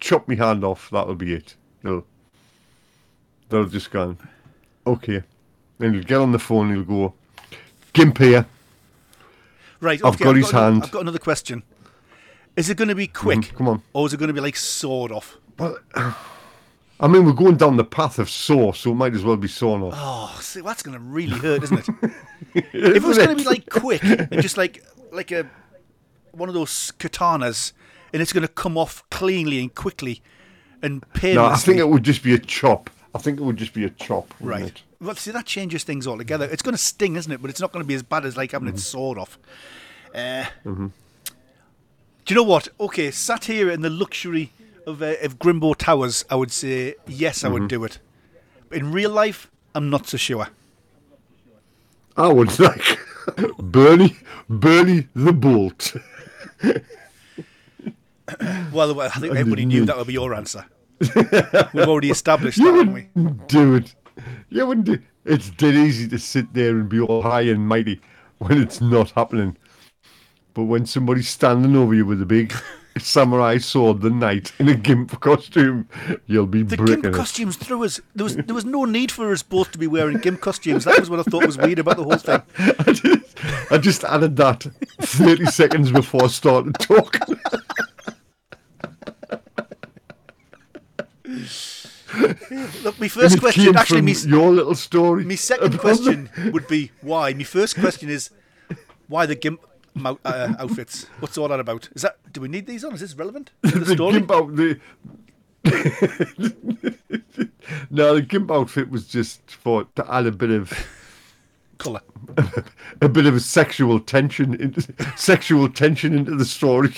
[0.00, 0.88] chop me hand off.
[0.90, 1.54] That'll be it.
[1.82, 2.06] They'll
[3.50, 4.16] they'll just go.
[4.86, 5.22] Okay.
[5.78, 6.72] Then you'll get on the phone.
[6.74, 7.14] He'll go.
[7.92, 8.46] Gimp here.
[9.80, 10.82] Right, I've okay, got his another- hand.
[10.84, 11.62] I've got another question.
[12.56, 13.40] Is it going to be quick?
[13.40, 13.82] Mhm, come on.
[13.92, 15.36] Or is it going to be like sawed off?
[15.58, 15.76] Well,
[16.98, 19.48] I mean, we're going down the path of saw, so it might as well be
[19.48, 19.92] sawn off.
[19.96, 21.88] Oh, see, that's going to really hurt, isn't it?
[22.54, 24.82] if it was going to be like quick and just like
[25.12, 25.46] like a
[26.32, 27.72] one of those katanas,
[28.12, 30.22] and it's going to come off cleanly and quickly
[30.82, 31.34] and painlessly.
[31.34, 32.88] no, I think it would just be a chop.
[33.14, 34.32] I think it would just be a chop.
[34.40, 34.64] Right.
[34.64, 34.82] it?
[35.00, 36.46] Well, see, that changes things altogether.
[36.46, 37.40] It's going to sting, isn't it?
[37.42, 38.76] But it's not going to be as bad as like having Mm-hmm.
[38.76, 39.38] it sawed off.
[40.14, 40.90] Uh, Do
[42.28, 42.68] you know what?
[42.80, 44.52] Okay, sat here in the luxury
[44.86, 47.52] of, uh, of Grimbo Towers, I would say yes, I Mm-hmm.
[47.54, 47.98] would do it.
[48.68, 50.48] But in real life, I'm not so sure.
[52.16, 52.98] I would like
[53.58, 54.16] Bernie,
[54.48, 55.94] Bernie the Bolt.
[58.72, 60.64] Well, I think everybody knew that would be your answer.
[61.00, 63.08] We've already established that, You haven't we?
[63.14, 63.94] wouldn't do it.
[64.48, 68.00] You wouldn't do It's dead easy to sit there and be all high and mighty
[68.38, 69.56] when it's not happening.
[70.54, 72.52] But when somebody's standing over you with a big
[73.00, 75.88] samurai sword the knight in a gimp costume,
[76.26, 77.14] you'll be The gimp it.
[77.14, 78.00] costumes threw us.
[78.14, 80.84] There was there was no need for us both to be wearing gimp costumes.
[80.84, 82.42] That was what I thought was weird about the whole thing.
[82.58, 84.66] I just, I just added that
[85.00, 87.38] 30 seconds before I started talking.
[92.82, 95.24] Look, my first question, actually, me, your little story.
[95.24, 97.32] My second question would be why.
[97.34, 98.30] My first question is
[99.08, 99.60] why the gimp
[100.04, 101.04] uh, outfits.
[101.20, 101.88] What's all that about?
[101.94, 102.92] Is that do we need these on?
[102.94, 104.12] Is this relevant to the, the story?
[104.14, 104.78] gimp out the
[107.90, 110.72] no the gimp outfit was just for to add a bit of
[111.78, 112.00] Colour.
[113.02, 114.82] a bit of sexual tension into
[115.16, 116.94] sexual tension into the story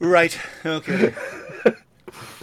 [0.00, 0.36] Right.
[0.66, 1.14] Okay.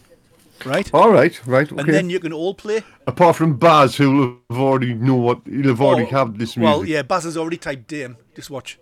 [0.64, 0.93] right?
[0.93, 1.78] All right, right, Mm-hmm.
[1.80, 1.88] okay.
[1.88, 2.82] And then you can all play.
[3.07, 6.57] Apart from Baz, who will have already know what he'll have already Oh, have this
[6.57, 6.62] music.
[6.76, 8.16] Well, yeah, Baz has already typed Dame.
[8.34, 8.78] Just watch.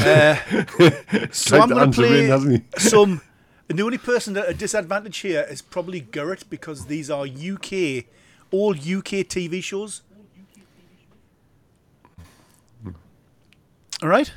[0.00, 0.36] Uh,
[1.32, 2.62] so I'm going to play in, hasn't he?
[2.88, 3.20] some.
[3.68, 8.04] And the only person at a disadvantage here is probably Gurrit because these are UK,
[8.50, 10.02] all UK TV shows.
[14.02, 14.32] All right.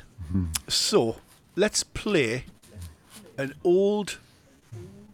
[0.66, 1.16] So
[1.56, 2.44] let's play
[3.36, 4.18] an old.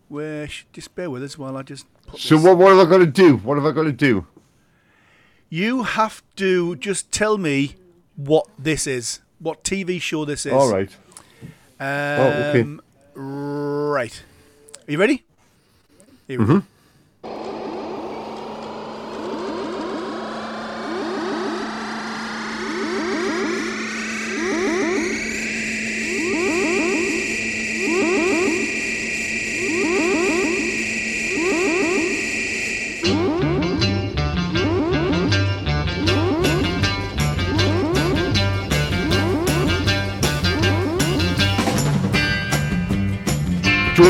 [0.08, 1.86] Where just bear with us while I just.
[2.06, 3.36] Put So this- what, what have I got to do?
[3.38, 4.26] What have I got to do?
[5.48, 7.76] You have to just tell me
[8.16, 10.52] what this is, what TV show this is.
[10.52, 10.90] All right.
[11.78, 11.86] Um,
[12.50, 12.66] okay.
[13.14, 14.22] Right.
[14.88, 15.22] Are you ready?
[16.26, 16.60] Here we go.
[16.60, 16.66] Joe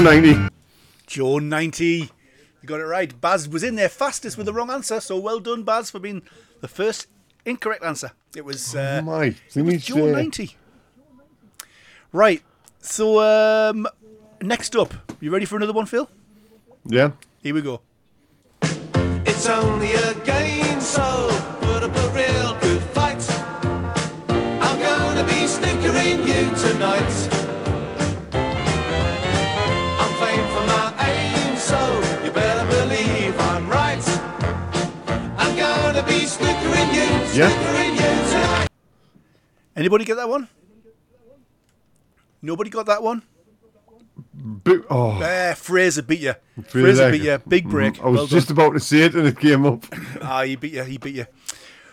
[0.04, 0.36] 90.
[1.06, 1.86] Joe 90.
[1.86, 2.08] You
[2.66, 3.18] got it right.
[3.22, 6.20] Baz was in there fastest with the wrong answer, so well done, Baz, for being
[6.60, 7.06] the first
[7.46, 8.12] Incorrect answer.
[8.36, 8.76] It was.
[8.76, 10.56] Uh, My, it was Joe uh, ninety.
[12.12, 12.42] Right.
[12.80, 13.86] So um,
[14.42, 16.10] next up, you ready for another one, Phil?
[16.84, 17.12] Yeah.
[17.42, 17.80] Here we go.
[18.62, 21.28] It's only a game, so
[21.62, 23.26] put up a real good fight.
[24.28, 27.23] I'm gonna be snickering you tonight.
[37.36, 37.48] Yeah.
[37.48, 38.68] snickering you tonight.
[39.76, 40.48] Anybody get that one?
[42.42, 43.22] Nobody got that one.
[44.34, 46.34] Bi- oh, Uh, Fraser beat you.
[46.68, 46.68] Fraser.
[46.68, 47.38] Fraser beat you.
[47.48, 48.00] Big break.
[48.02, 49.84] I was Well just about to say it and it came up.
[50.22, 50.84] Ah, he beat you.
[50.84, 51.24] He beat you.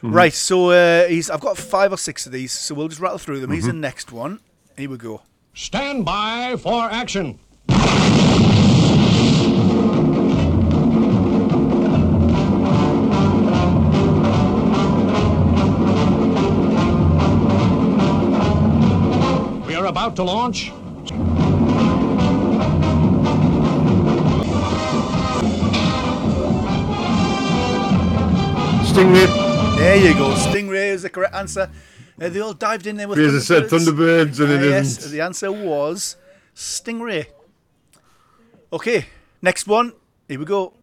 [0.04, 0.14] Mm-hmm.
[0.14, 0.34] Right.
[0.34, 1.30] So uh, he's.
[1.30, 2.52] I've got five or six of these.
[2.52, 3.52] So we'll just rattle through them.
[3.52, 3.76] He's Mm-hmm.
[3.78, 4.40] the next one.
[4.78, 5.22] Here we go.
[5.54, 7.40] Stand by for action.
[19.92, 20.72] About to launch.
[28.88, 29.28] Stingray.
[29.78, 30.34] There you go.
[30.34, 31.70] Stingray is the correct answer.
[32.22, 35.12] Uh, they all dived in there with Fraser said Thunderbirds and it yes, isn't.
[35.12, 36.16] the answer was
[36.56, 37.26] Stingray.
[38.72, 39.08] Okay,
[39.42, 39.92] next one.
[40.30, 40.74] Here we go.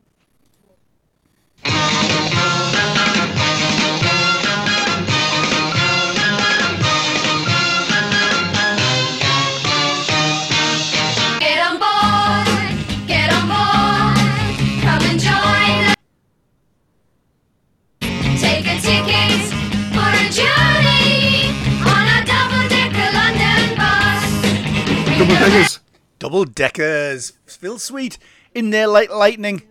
[26.28, 27.32] Double deckers.
[27.46, 28.18] Phil Sweet
[28.54, 29.62] in there like lightning.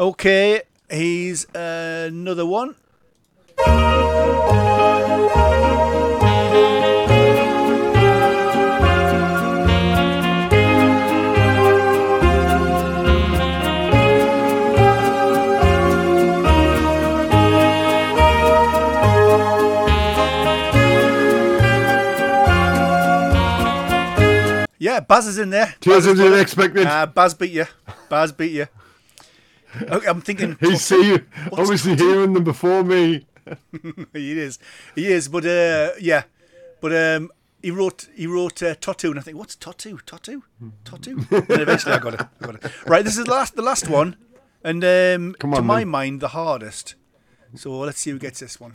[0.00, 2.76] Okay, he's another one.
[24.92, 25.74] Yeah, Baz is in there.
[25.80, 26.86] Tears Baz is unexpected.
[26.86, 27.64] Uh, Baz beat you.
[28.10, 28.66] Baz beat you.
[29.80, 30.58] Okay, I'm thinking.
[30.60, 33.26] He's see, What's obviously hearing them before me.
[34.12, 34.58] he is.
[34.94, 35.28] He is.
[35.28, 36.24] But uh, yeah.
[36.82, 37.30] But um,
[37.62, 39.98] he wrote he wrote uh, Totu, and I think what's Totu?
[40.04, 40.42] Totu?
[40.84, 41.12] Totu?
[41.50, 42.20] and eventually I got it.
[42.20, 42.86] I got it.
[42.86, 43.02] Right.
[43.02, 44.16] This is the last the last one,
[44.62, 45.88] and um, Come to my then.
[45.88, 46.96] mind the hardest.
[47.54, 48.72] So let's see who gets this one.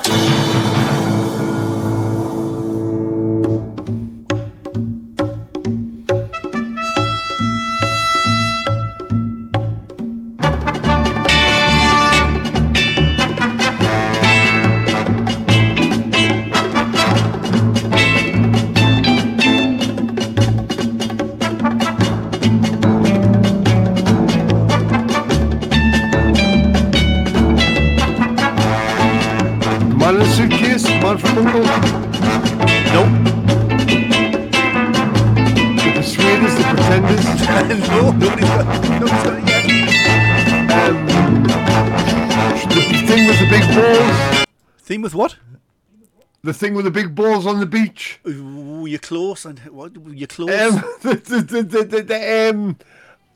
[46.48, 48.22] The thing with the big balls on the beach.
[48.26, 49.44] Ooh, you're close.
[49.44, 49.92] And what?
[50.08, 50.50] You're close.
[50.50, 52.78] Um, the, the, the, the, the, the, um,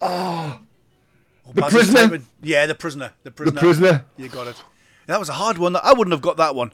[0.01, 0.61] Oh,
[1.53, 2.19] the prisoner.
[2.41, 3.11] Yeah, the prisoner.
[3.23, 3.59] The the prisoner.
[3.59, 4.05] prisoner.
[4.15, 4.63] You got it.
[5.07, 5.75] That was a hard one.
[5.75, 6.71] I wouldn't have got that one.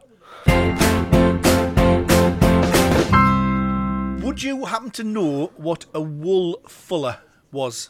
[4.21, 7.17] Would you happen to know what a wool fuller
[7.51, 7.89] was?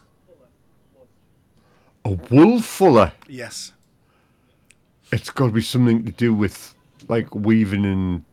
[2.06, 3.12] A wool fuller.
[3.28, 3.74] Yes.
[5.12, 6.74] It's got to be something to do with
[7.10, 8.24] like weaving and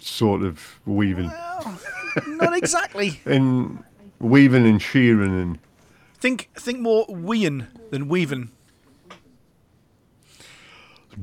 [0.00, 1.30] sort of weaving
[2.26, 3.20] Not exactly.
[3.26, 3.82] and
[4.18, 5.58] weaving and shearing and
[6.18, 8.50] think think more wean than weaving.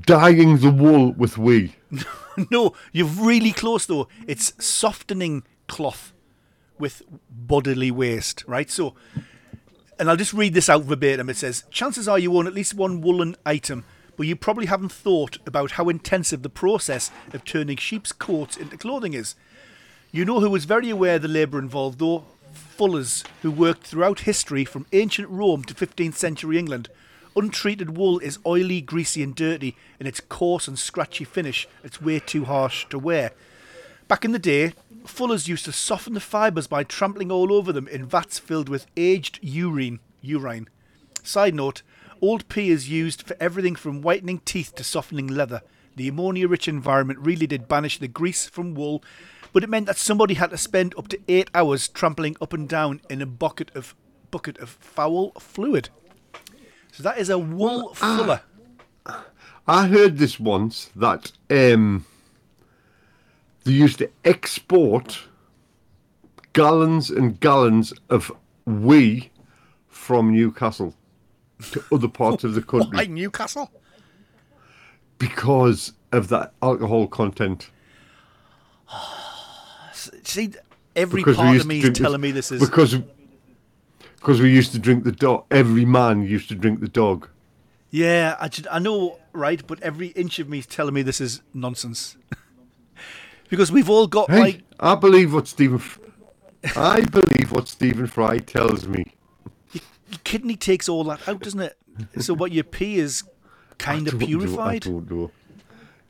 [0.06, 1.76] dyeing the wool with wee.
[2.52, 4.08] No, you're really close though.
[4.28, 6.14] It's softening cloth
[6.78, 7.02] with
[7.32, 8.70] bodily waste, right?
[8.70, 8.94] So,
[9.98, 11.32] and I'll just read this out verbatim.
[11.32, 13.86] It says, Chances are you own at least one woolen item,
[14.18, 18.78] but you probably haven't thought about how intensive the process of turning sheep's coats into
[18.78, 19.36] clothing is.
[20.12, 22.26] You know who was very aware of the labour involved, though?
[22.54, 26.90] Fullers, who worked throughout history from ancient Rome to 15th century England.
[27.36, 32.20] Untreated wool is oily, greasy, and dirty, and its coarse and scratchy finish, it's way
[32.20, 33.32] too harsh to wear.
[34.08, 34.74] Back in the day,
[35.06, 38.88] fullers used to soften the fibres by trampling all over them in vats filled with
[38.96, 40.00] aged urine.
[40.22, 40.70] Urine.
[41.22, 41.84] Side note:
[42.22, 45.62] Old pee is used for everything from whitening teeth to softening leather.
[45.96, 49.04] The ammonia rich environment really did banish the grease from wool,
[49.54, 52.68] but it meant that somebody had to spend up to eight hours trampling up and
[52.68, 53.96] down in a bucket of
[54.32, 55.90] bucket of foul fluid.
[56.92, 58.42] So that is a wool fuller.
[59.68, 62.06] I heard this once that um,
[63.64, 65.28] they used to export
[66.54, 68.32] gallons and gallons of
[68.66, 69.32] wee
[69.88, 70.94] from Newcastle
[71.72, 73.72] to other parts of the country Like Newcastle.
[75.18, 77.70] because of that alcohol content.
[79.94, 80.52] See,
[80.96, 82.98] every Because part of me is telling me this is because
[84.16, 85.46] because we used to drink the dog.
[85.52, 87.30] Every man used to drink the dog.
[87.90, 89.66] Yeah, I, I know, right?
[89.66, 92.18] But every inch of me is telling me this is nonsense.
[93.50, 95.82] because we've all got Hey, like I believe what Stephen.
[96.76, 99.06] I believe what Stephen Fry tells me.
[100.24, 101.78] Kidney takes all that out, doesn't it?
[102.20, 103.24] So what you pee is
[103.78, 104.86] kind of don't know, purified.
[104.88, 105.32] I don't know.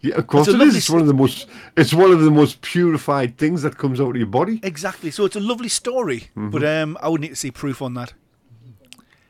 [0.02, 0.76] Yeah, of course a it is.
[0.76, 1.48] It's one of the most.
[1.76, 4.60] It's one of the most purified things that comes out of your body.
[4.64, 5.10] Exactly.
[5.12, 6.50] So it's a lovely story, Mm-hmm.
[6.52, 8.14] but um, I would need to see proof on that.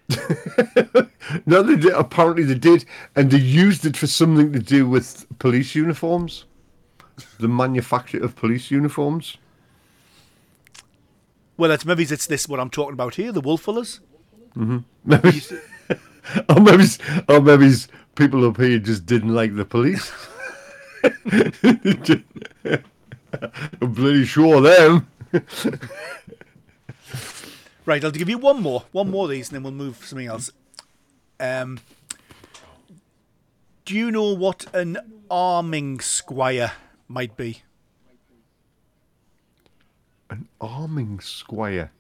[1.46, 1.92] No, they did.
[1.94, 6.46] Apparently they did, and they used it for something to do with police uniforms,
[7.38, 9.36] the manufacture of police uniforms.
[11.58, 14.00] Well, it's maybe it's this what I'm talking about here, the wool fullers.
[15.06, 15.42] Maybe,
[16.50, 16.84] or maybe,
[17.30, 17.74] or maybe
[18.16, 20.12] people up here just didn't like the police.
[23.82, 25.08] I'm bloody sure them.
[27.88, 30.06] Right, I'll give you one more, one more of these, and then we'll move to
[30.06, 30.52] something else.
[31.40, 31.80] Um,
[33.86, 34.98] do you know what an
[35.32, 36.74] arming squire
[37.08, 37.62] might be?
[40.30, 41.92] An arming squire.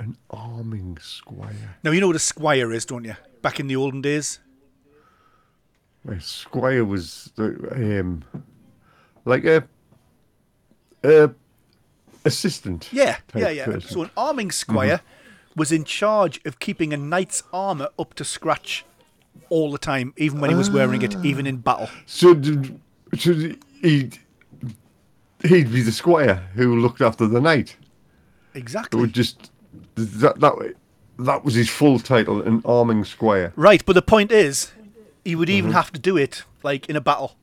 [0.00, 1.76] An arming squire.
[1.84, 3.16] Now you know what a squire is, don't you?
[3.42, 4.40] Back in the olden days.
[6.04, 8.24] My squire was um,
[9.26, 9.68] like a,
[11.04, 11.30] a
[12.24, 12.88] assistant.
[12.90, 13.66] Yeah, yeah, yeah.
[13.66, 13.90] person.
[13.90, 15.02] So an arming squire
[15.54, 18.86] was in charge of keeping a knight's armor up to scratch
[19.50, 21.90] all the time, even when he was wearing it, even in battle.
[22.06, 22.40] So,
[23.18, 23.32] so
[23.82, 24.18] he'd,
[25.42, 27.76] he'd be the squire who looked after the knight.
[28.54, 28.98] Exactly.
[28.98, 29.50] would just
[29.96, 30.74] that that
[31.18, 33.52] that was his full title, an arming squire.
[33.56, 34.72] Right, but the point is,
[35.24, 35.76] he would even mm-hmm.
[35.76, 37.36] have to do it like in a battle.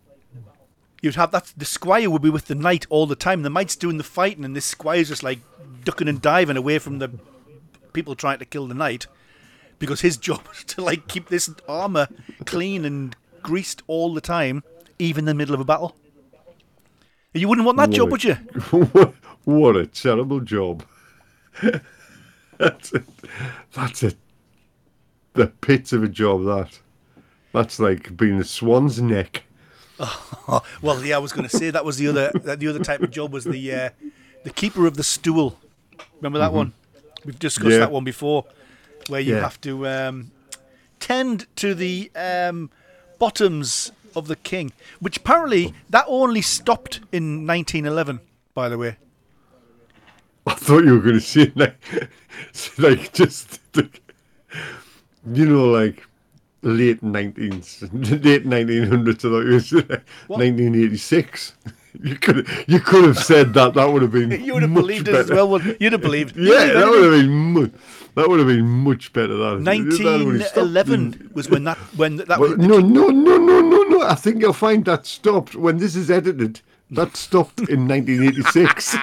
[1.02, 1.54] You'd have that.
[1.56, 3.44] The squire would be with the knight all the time.
[3.44, 5.40] The knight's doing the fighting, and this squire's just like
[5.84, 7.10] ducking and diving away from the
[7.94, 9.08] people trying to kill the knight,
[9.80, 12.08] because his job is to like keep this armor
[12.46, 14.64] clean and greased all the time,
[14.98, 15.96] even in the middle of a battle.
[17.34, 18.34] You wouldn't want that job, would you?
[18.72, 19.14] what,
[19.44, 20.84] what a terrible job.
[22.58, 23.04] that's it.
[23.74, 24.16] That's it.
[25.34, 26.46] The pits of a job.
[26.46, 26.80] That.
[27.54, 29.44] That's like being a swan's neck.
[30.00, 32.84] Oh, well, yeah, I was going to say that was the other that the other
[32.84, 33.90] type of job was the uh,
[34.44, 35.58] the keeper of the stool.
[36.22, 36.74] Remember that one?
[37.26, 37.80] We've discussed Yeah.
[37.80, 38.46] that one before,
[39.08, 39.42] where you Yeah.
[39.42, 40.32] have to um,
[41.00, 42.70] tend to the um,
[43.20, 48.20] bottoms of the king, which apparently that only stopped in 1911.
[48.54, 48.98] By the way,
[50.48, 51.78] I thought you were going to say like,
[52.78, 56.04] like just, you know, like
[56.62, 57.82] late nineteens,
[58.24, 59.24] late nineteen hundreds.
[59.26, 61.54] I thought you were saying nineteen eighty six.
[62.00, 63.74] You could you could have said that.
[63.74, 65.60] That would have been you would have believed it as well.
[65.80, 66.38] You'd have believed.
[66.38, 67.72] Yeah, that would have been much.
[68.14, 69.36] That would have been much better.
[69.36, 72.58] That that would have stopped 1911 was when that when that Well, was.
[72.60, 74.02] no, no, no, no, no, no.
[74.04, 76.62] I think you'll find that stopped when this is edited.
[76.92, 78.96] That stopped in 1986.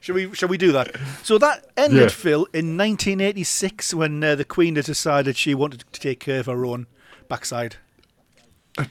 [0.02, 0.34] Shall we?
[0.34, 0.96] Shall we do that?
[1.24, 2.08] So that ended, Yeah.
[2.10, 6.46] Phil, in 1986 when uh, the Queen had decided she wanted to take care of
[6.48, 6.88] her own
[7.28, 7.76] backside.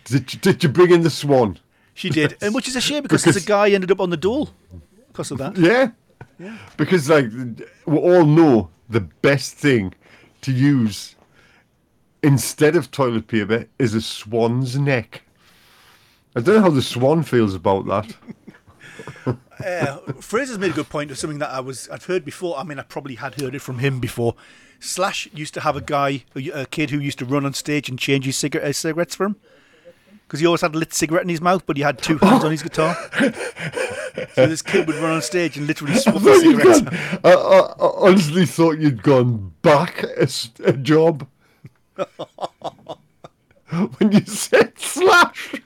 [0.04, 1.58] did, you, did you bring in the swan?
[1.94, 4.16] She did, and which is a shame because, there's a guy ended up on the
[4.16, 4.50] dole
[5.08, 5.56] because of that.
[5.58, 5.90] Yeah,
[6.38, 6.56] Yeah.
[6.76, 7.26] Because like
[7.86, 9.92] we all know the best thing
[10.42, 11.14] to use
[12.22, 15.22] instead of toilet paper is a swan's neck.
[16.36, 18.14] I don't know how the swan feels about that.
[19.26, 22.56] Uh, Fraser's made a good point of something that I was I've heard before.
[22.58, 24.34] I mean, I probably had heard it from him before.
[24.78, 27.98] Slash used to have a guy, a, kid who used to run on stage and
[27.98, 29.36] change his cigar- uh, cigarettes for him.
[30.26, 32.44] Because he always had a lit cigarette in his mouth, but he had two hands
[32.44, 32.96] on his guitar.
[34.34, 36.80] So this kid would run on stage and literally swap the cigarettes.
[36.80, 36.94] gone-
[37.24, 40.28] I, I, I honestly thought you'd gone back a,
[40.64, 41.26] a job
[43.98, 45.56] when you said slash.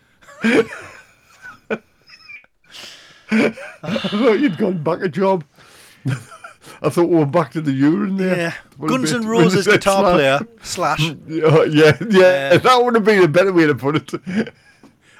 [3.82, 5.44] I thought you'd gone back a job.
[6.82, 8.36] I thought we were back to the urine there.
[8.36, 8.55] Yeah.
[8.86, 10.15] Guns N' Roses guitar slash.
[10.15, 11.01] player slash.
[11.27, 12.52] Yeah, yeah, yeah.
[12.52, 12.56] Yeah.
[12.59, 14.52] That would have been a better way to put it.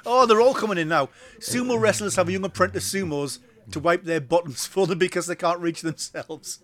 [0.05, 1.09] Oh, they're all coming in now.
[1.39, 3.39] Sumo wrestlers have young apprentice sumos
[3.71, 6.59] to wipe their bottoms for them because they can't reach themselves.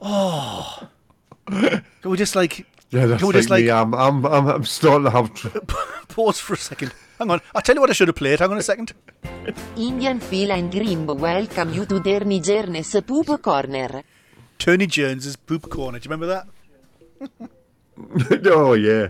[0.00, 0.88] oh.
[1.48, 3.70] Can we just like Yeah, that's Can we just, like- me.
[3.70, 5.34] I'm, I'm, I'm, I'm starting to have.
[5.34, 5.48] Tr-
[6.08, 6.92] pause for a second?
[7.20, 7.40] Hang on.
[7.54, 8.40] I'll tell you what I should have played.
[8.40, 8.94] Hang on a second.
[9.76, 14.02] Indian Fila and Grimbo welcome you to their Nigernes Poop Corner.
[14.60, 15.98] Tony Jones's poop corner.
[15.98, 16.46] Do you remember that?
[18.46, 19.08] oh yeah.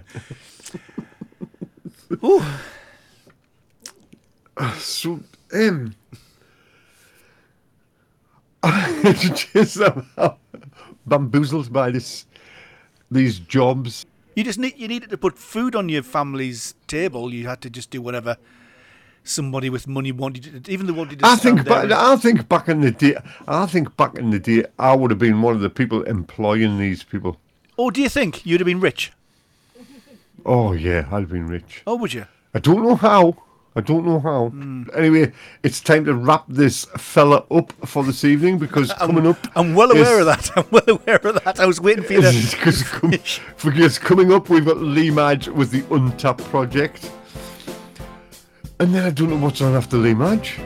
[2.23, 2.45] Ooh.
[4.79, 5.19] So
[5.53, 5.97] um,
[8.63, 10.37] I just somehow
[11.05, 12.27] bamboozled by this
[13.11, 14.07] these jobs.
[14.41, 17.35] You just need you needed to put food on your family's table.
[17.35, 18.39] You had to just do whatever
[19.23, 20.67] somebody with money wanted.
[20.67, 21.27] Even wanted to.
[21.27, 23.17] I think and- I think back in the day.
[23.47, 26.79] I think back in the day, I would have been one of the people employing
[26.79, 27.37] these people.
[27.77, 29.13] Or do you think you'd have been rich?
[30.47, 31.83] Oh yeah, I'd have been rich.
[31.87, 32.25] Oh, would you?
[32.55, 33.37] I don't know how.
[33.77, 34.49] I don't know how.
[34.49, 34.83] Hmm.
[34.95, 35.33] Anyway,
[35.63, 39.39] it's time to wrap this fella up for this evening because coming up.
[39.55, 40.51] I'm well is- aware of that.
[40.57, 41.61] I'm well aware of that.
[41.61, 42.33] I was waiting for you to.
[42.57, 47.11] because, com- because coming up we've got Lee Madge with the Untapped project,
[48.81, 50.59] and then I don't know what's on after Lee Madge.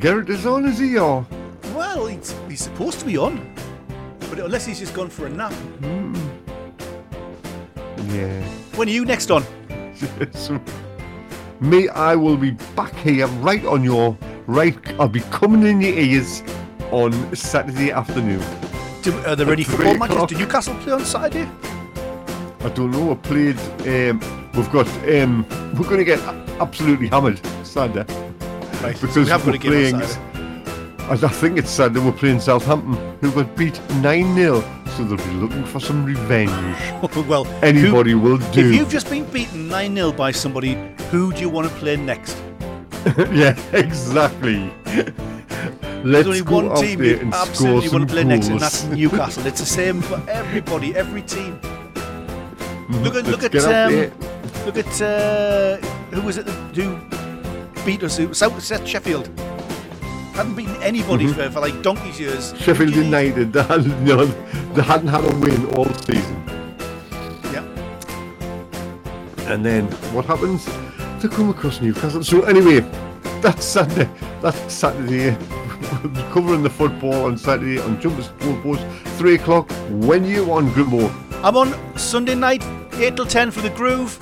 [0.00, 0.98] Garrett is on, is he?
[0.98, 1.24] Or
[1.74, 3.54] Well, he's, he's supposed to be on,
[4.28, 5.52] but unless he's just gone for a nap.
[8.08, 8.42] yeah.
[8.74, 9.44] When are you next on?
[11.60, 14.16] So, me, I will be back here right on your
[14.46, 14.76] right.
[15.00, 16.42] I'll be coming in your ears
[16.90, 18.44] on Saturday afternoon.
[19.02, 20.26] Do, are there any football matches?
[20.26, 21.48] Do Newcastle play on Saturday?
[22.60, 23.12] I don't know.
[23.12, 23.58] I played.
[23.86, 24.86] Um, we've got.
[25.08, 26.20] Um, we're going to get
[26.60, 28.12] absolutely hammered Saturday.
[28.82, 29.00] Right.
[29.00, 30.29] Because we have got we're a game playing-.
[31.10, 34.60] I I think it's Saturday they were playing Southampton, who got beat 9 0,
[34.96, 36.50] so they'll be looking for some revenge.
[37.26, 38.70] well, Anybody who, will do.
[38.70, 40.78] If you've just been beaten 9 0 by somebody,
[41.10, 42.40] who do you want to play next?
[43.32, 44.72] yeah, exactly.
[44.86, 48.84] Let's There's only go one team you absolutely want to play some next, and that's
[48.84, 49.46] Newcastle.
[49.48, 51.60] It's the same for everybody, every team.
[53.02, 54.12] Look at look at get out there.
[54.12, 55.76] um, look at uh,
[56.14, 58.20] who was it that- who beat us?
[58.38, 59.28] South Sheffield
[60.34, 61.34] hadn't beaten anybody Mm-hmm.
[61.34, 62.54] for, for like donkey's years.
[62.58, 63.36] Sheffield Who do you need?
[63.36, 64.24] United, they, had, no,
[64.74, 66.36] they hadn't had a win all season.
[67.52, 67.64] Yeah.
[69.52, 70.66] And then what happens?
[71.22, 72.22] They come across Newcastle.
[72.24, 72.80] So anyway,
[73.40, 74.08] that's Saturday.
[74.40, 75.36] That's Saturday.
[76.32, 78.28] Covering the football on Saturday on Jumpers
[78.62, 78.82] Post,
[79.18, 79.70] 3 o'clock.
[79.90, 81.12] When you on Grimmo?
[81.42, 82.62] I'm on Sunday night,
[82.94, 84.18] 8 till 10 for the groove.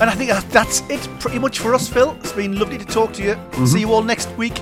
[0.00, 2.16] And I think that's it pretty much for us, Phil.
[2.20, 3.34] It's been lovely to talk to you.
[3.34, 3.66] Mm-hmm.
[3.66, 4.54] See you all next week.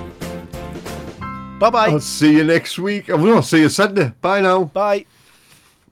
[1.59, 1.87] Bye bye.
[1.87, 3.09] I'll see you next week.
[3.09, 4.13] I will see you Sunday.
[4.21, 4.63] Bye now.
[4.63, 5.05] Bye.